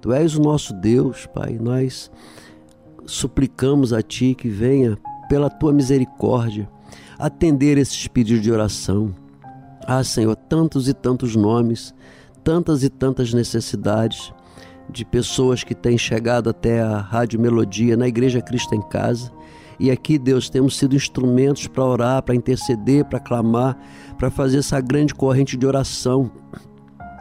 Tu 0.00 0.12
és 0.12 0.34
o 0.34 0.42
nosso 0.42 0.74
Deus, 0.74 1.26
Pai, 1.26 1.58
nós 1.60 2.10
suplicamos 3.06 3.92
a 3.92 4.02
Ti 4.02 4.34
que 4.34 4.48
venha, 4.48 4.98
pela 5.28 5.48
Tua 5.48 5.72
misericórdia, 5.72 6.68
atender 7.18 7.78
esses 7.78 8.08
pedidos 8.08 8.42
de 8.42 8.50
oração. 8.50 9.14
Ah, 9.86 10.02
Senhor, 10.02 10.34
tantos 10.34 10.88
e 10.88 10.94
tantos 10.94 11.36
nomes, 11.36 11.94
tantas 12.42 12.82
e 12.82 12.88
tantas 12.88 13.32
necessidades 13.32 14.32
de 14.88 15.04
pessoas 15.04 15.64
que 15.64 15.74
têm 15.74 15.96
chegado 15.96 16.50
até 16.50 16.80
a 16.80 16.98
Rádio 16.98 17.40
Melodia 17.40 17.96
na 17.96 18.08
Igreja 18.08 18.40
Cristo 18.40 18.74
em 18.74 18.82
Casa. 18.82 19.32
E 19.78 19.90
aqui, 19.90 20.18
Deus, 20.18 20.48
temos 20.48 20.76
sido 20.76 20.94
instrumentos 20.94 21.66
para 21.66 21.84
orar, 21.84 22.22
para 22.22 22.34
interceder, 22.34 23.04
para 23.04 23.18
clamar, 23.18 23.76
para 24.18 24.30
fazer 24.30 24.58
essa 24.58 24.80
grande 24.80 25.14
corrente 25.14 25.56
de 25.56 25.66
oração 25.66 26.30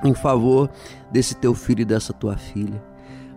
em 0.03 0.13
favor 0.13 0.69
desse 1.11 1.35
teu 1.35 1.53
filho 1.53 1.81
e 1.81 1.85
dessa 1.85 2.13
tua 2.13 2.37
filha. 2.37 2.83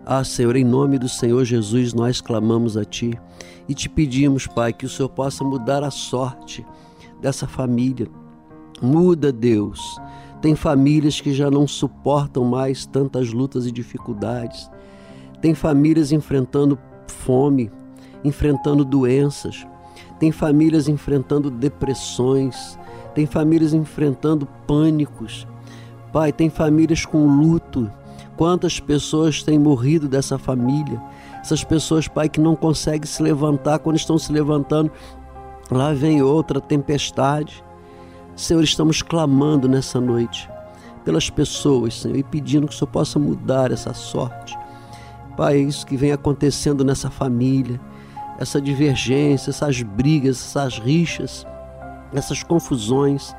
Ah, 0.05 0.23
Senhor, 0.23 0.55
em 0.55 0.63
nome 0.63 0.99
do 0.99 1.09
Senhor 1.09 1.43
Jesus, 1.43 1.93
nós 1.93 2.21
clamamos 2.21 2.77
a 2.77 2.85
Ti 2.85 3.19
e 3.67 3.73
te 3.73 3.89
pedimos, 3.89 4.45
Pai, 4.45 4.71
que 4.71 4.85
o 4.85 4.89
Senhor 4.89 5.09
possa 5.09 5.43
mudar 5.43 5.83
a 5.83 5.89
sorte 5.89 6.63
dessa 7.19 7.47
família. 7.47 8.07
Muda, 8.81 9.31
Deus. 9.31 9.99
Tem 10.45 10.53
famílias 10.53 11.19
que 11.19 11.33
já 11.33 11.49
não 11.49 11.67
suportam 11.67 12.45
mais 12.45 12.85
tantas 12.85 13.33
lutas 13.33 13.65
e 13.65 13.71
dificuldades. 13.71 14.69
Tem 15.41 15.55
famílias 15.55 16.11
enfrentando 16.11 16.77
fome, 17.07 17.71
enfrentando 18.23 18.85
doenças. 18.85 19.65
tem 20.19 20.31
famílias 20.31 20.87
enfrentando 20.87 21.49
depressões, 21.49 22.77
tem 23.15 23.25
famílias 23.25 23.73
enfrentando 23.73 24.47
pânicos. 24.67 25.47
Pai, 26.13 26.31
tem 26.31 26.47
famílias 26.47 27.07
com 27.07 27.25
luto. 27.25 27.91
Quantas 28.37 28.79
pessoas 28.79 29.41
têm 29.41 29.57
morrido 29.57 30.07
dessa 30.07 30.37
família? 30.37 31.01
Essas 31.41 31.63
pessoas, 31.63 32.07
Pai, 32.07 32.29
que 32.29 32.39
não 32.39 32.55
conseguem 32.55 33.07
se 33.07 33.23
levantar, 33.23 33.79
quando 33.79 33.95
estão 33.95 34.19
se 34.19 34.31
levantando, 34.31 34.91
lá 35.71 35.91
vem 35.91 36.21
outra 36.21 36.61
tempestade. 36.61 37.64
Senhor, 38.35 38.61
estamos 38.61 39.01
clamando 39.01 39.65
nessa 39.65 40.01
noite 40.01 40.49
pelas 41.05 41.29
pessoas, 41.29 42.01
Senhor, 42.01 42.17
e 42.17 42.23
pedindo 42.23 42.67
que 42.67 42.73
o 42.73 42.77
Senhor 42.77 42.91
possa 42.91 43.17
mudar 43.17 43.71
essa 43.71 43.93
sorte. 43.93 44.57
Pai, 45.37 45.55
é 45.55 45.59
isso 45.59 45.85
que 45.85 45.95
vem 45.95 46.11
acontecendo 46.11 46.83
nessa 46.83 47.09
família, 47.09 47.79
essa 48.37 48.59
divergência, 48.59 49.51
essas 49.51 49.81
brigas, 49.81 50.35
essas 50.35 50.79
rixas, 50.79 51.47
essas 52.13 52.43
confusões. 52.43 53.33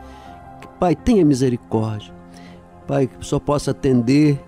Pai, 0.81 0.97
tenha 0.97 1.27
misericórdia. 1.27 2.15
Pai, 2.87 3.07
que 3.07 3.19
o 3.19 3.25
Senhor 3.25 3.41
possa 3.41 3.73
atender 3.73 4.43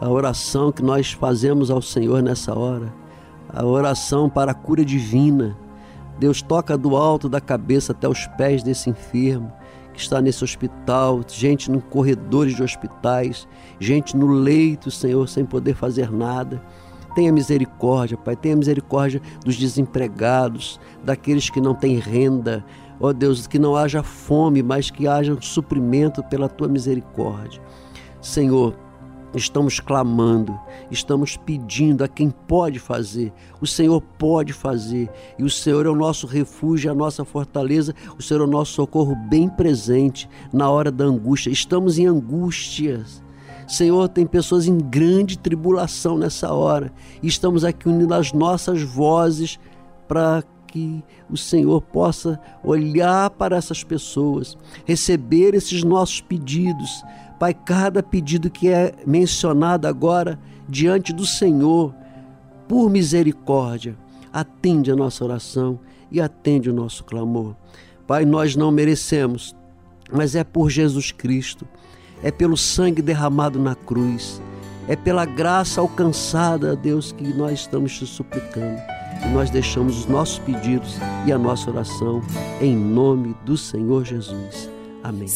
a 0.00 0.08
oração 0.08 0.72
que 0.72 0.82
nós 0.82 1.12
fazemos 1.12 1.70
ao 1.70 1.82
Senhor 1.82 2.22
nessa 2.22 2.58
hora, 2.58 2.90
a 3.52 3.66
oração 3.66 4.30
para 4.30 4.52
a 4.52 4.54
cura 4.54 4.82
divina. 4.82 5.54
Deus 6.18 6.40
toca 6.40 6.78
do 6.78 6.96
alto 6.96 7.28
da 7.28 7.40
cabeça 7.40 7.92
até 7.92 8.08
os 8.08 8.26
pés 8.28 8.62
desse 8.62 8.88
enfermo 8.88 9.57
que 9.98 10.04
está 10.04 10.20
nesse 10.20 10.44
hospital, 10.44 11.22
gente 11.26 11.68
nos 11.68 11.82
corredores 11.90 12.54
de 12.54 12.62
hospitais, 12.62 13.48
gente 13.80 14.16
no 14.16 14.28
leito, 14.28 14.92
Senhor, 14.92 15.28
sem 15.28 15.44
poder 15.44 15.74
fazer 15.74 16.08
nada. 16.12 16.62
Tenha 17.16 17.32
misericórdia, 17.32 18.16
Pai, 18.16 18.36
tenha 18.36 18.54
misericórdia 18.54 19.20
dos 19.44 19.56
desempregados, 19.56 20.78
daqueles 21.04 21.50
que 21.50 21.60
não 21.60 21.74
têm 21.74 21.98
renda. 21.98 22.64
Ó 23.00 23.12
Deus, 23.12 23.48
que 23.48 23.58
não 23.58 23.74
haja 23.74 24.00
fome, 24.04 24.62
mas 24.62 24.88
que 24.88 25.08
haja 25.08 25.34
um 25.34 25.42
suprimento 25.42 26.22
pela 26.22 26.48
tua 26.48 26.68
misericórdia. 26.68 27.60
Senhor, 28.20 28.76
Estamos 29.38 29.78
clamando, 29.78 30.58
estamos 30.90 31.36
pedindo 31.36 32.02
a 32.02 32.08
quem 32.08 32.28
pode 32.28 32.78
fazer. 32.78 33.32
O 33.60 33.66
Senhor 33.66 34.00
pode 34.00 34.52
fazer. 34.52 35.08
E 35.38 35.44
o 35.44 35.50
Senhor 35.50 35.86
é 35.86 35.88
o 35.88 35.94
nosso 35.94 36.26
refúgio, 36.26 36.90
a 36.90 36.94
nossa 36.94 37.24
fortaleza. 37.24 37.94
O 38.18 38.22
Senhor 38.22 38.40
é 38.40 38.44
o 38.44 38.50
nosso 38.50 38.72
socorro 38.72 39.14
bem 39.14 39.48
presente 39.48 40.28
na 40.52 40.68
hora 40.68 40.90
da 40.90 41.04
angústia. 41.04 41.50
Estamos 41.50 41.98
em 41.98 42.06
angústias. 42.06 43.22
Senhor, 43.68 44.08
tem 44.08 44.26
pessoas 44.26 44.66
em 44.66 44.76
grande 44.76 45.38
tribulação 45.38 46.18
nessa 46.18 46.52
hora. 46.52 46.92
E 47.22 47.28
estamos 47.28 47.64
aqui 47.64 47.88
unindo 47.88 48.14
as 48.14 48.32
nossas 48.32 48.82
vozes 48.82 49.58
para 50.08 50.42
que 50.66 51.02
o 51.30 51.36
Senhor 51.36 51.80
possa 51.80 52.40
olhar 52.62 53.30
para 53.30 53.56
essas 53.56 53.82
pessoas, 53.84 54.56
receber 54.84 55.54
esses 55.54 55.82
nossos 55.82 56.20
pedidos 56.20 57.02
Pai, 57.38 57.54
cada 57.54 58.02
pedido 58.02 58.50
que 58.50 58.68
é 58.68 58.92
mencionado 59.06 59.86
agora 59.86 60.38
diante 60.68 61.12
do 61.12 61.24
Senhor, 61.24 61.94
por 62.66 62.90
misericórdia, 62.90 63.96
atende 64.32 64.90
a 64.90 64.96
nossa 64.96 65.24
oração 65.24 65.78
e 66.10 66.20
atende 66.20 66.68
o 66.68 66.74
nosso 66.74 67.04
clamor. 67.04 67.54
Pai, 68.06 68.24
nós 68.24 68.56
não 68.56 68.70
merecemos, 68.70 69.54
mas 70.12 70.34
é 70.34 70.42
por 70.42 70.70
Jesus 70.70 71.12
Cristo, 71.12 71.66
é 72.22 72.30
pelo 72.30 72.56
sangue 72.56 73.00
derramado 73.00 73.58
na 73.58 73.74
cruz, 73.74 74.42
é 74.88 74.96
pela 74.96 75.24
graça 75.24 75.80
alcançada, 75.80 76.74
Deus, 76.74 77.12
que 77.12 77.24
nós 77.34 77.60
estamos 77.60 77.96
te 77.96 78.06
suplicando. 78.06 78.80
E 79.24 79.28
nós 79.28 79.50
deixamos 79.50 79.98
os 79.98 80.06
nossos 80.06 80.38
pedidos 80.38 80.96
e 81.26 81.32
a 81.32 81.38
nossa 81.38 81.70
oração 81.70 82.22
em 82.60 82.76
nome 82.76 83.34
do 83.44 83.56
Senhor 83.56 84.04
Jesus. 84.04 84.70
Amém. 85.02 85.28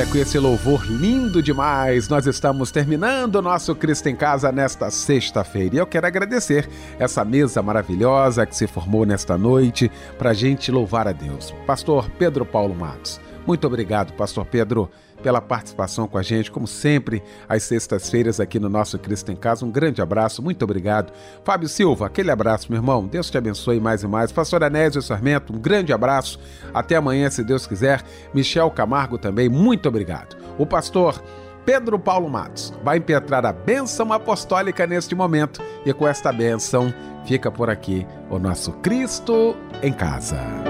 Olha, 0.00 0.08
com 0.08 0.16
esse 0.16 0.38
louvor 0.38 0.86
lindo 0.86 1.42
demais, 1.42 2.08
nós 2.08 2.26
estamos 2.26 2.70
terminando 2.70 3.36
o 3.36 3.42
nosso 3.42 3.74
Cristo 3.74 4.08
em 4.08 4.16
Casa 4.16 4.50
nesta 4.50 4.90
sexta-feira. 4.90 5.74
E 5.74 5.78
eu 5.78 5.86
quero 5.86 6.06
agradecer 6.06 6.66
essa 6.98 7.22
mesa 7.22 7.62
maravilhosa 7.62 8.46
que 8.46 8.56
se 8.56 8.66
formou 8.66 9.04
nesta 9.04 9.36
noite 9.36 9.92
para 10.16 10.30
a 10.30 10.32
gente 10.32 10.72
louvar 10.72 11.06
a 11.06 11.12
Deus. 11.12 11.54
Pastor 11.66 12.08
Pedro 12.18 12.46
Paulo 12.46 12.74
Matos. 12.74 13.20
Muito 13.46 13.66
obrigado, 13.66 14.14
Pastor 14.14 14.46
Pedro 14.46 14.90
pela 15.22 15.40
participação 15.40 16.08
com 16.08 16.18
a 16.18 16.22
gente, 16.22 16.50
como 16.50 16.66
sempre, 16.66 17.22
às 17.48 17.62
sextas-feiras 17.64 18.40
aqui 18.40 18.58
no 18.58 18.68
nosso 18.68 18.98
Cristo 18.98 19.30
em 19.30 19.36
Casa. 19.36 19.64
Um 19.64 19.70
grande 19.70 20.00
abraço, 20.02 20.42
muito 20.42 20.62
obrigado. 20.62 21.12
Fábio 21.44 21.68
Silva, 21.68 22.06
aquele 22.06 22.30
abraço, 22.30 22.66
meu 22.70 22.78
irmão. 22.78 23.06
Deus 23.06 23.30
te 23.30 23.38
abençoe 23.38 23.80
mais 23.80 24.02
e 24.02 24.06
mais. 24.06 24.32
Pastor 24.32 24.64
Anésio 24.64 25.02
Sarmento, 25.02 25.52
um 25.52 25.58
grande 25.58 25.92
abraço. 25.92 26.38
Até 26.72 26.96
amanhã, 26.96 27.30
se 27.30 27.44
Deus 27.44 27.66
quiser. 27.66 28.02
Michel 28.34 28.70
Camargo 28.70 29.18
também, 29.18 29.48
muito 29.48 29.88
obrigado. 29.88 30.36
O 30.58 30.66
pastor 30.66 31.22
Pedro 31.64 31.98
Paulo 31.98 32.28
Matos 32.28 32.72
vai 32.82 32.98
impetrar 32.98 33.44
a 33.44 33.52
bênção 33.52 34.12
apostólica 34.12 34.86
neste 34.86 35.14
momento 35.14 35.62
e 35.84 35.92
com 35.92 36.08
esta 36.08 36.32
bênção 36.32 36.92
fica 37.24 37.50
por 37.50 37.68
aqui 37.68 38.06
o 38.28 38.38
nosso 38.38 38.72
Cristo 38.74 39.56
em 39.82 39.92
Casa. 39.92 40.69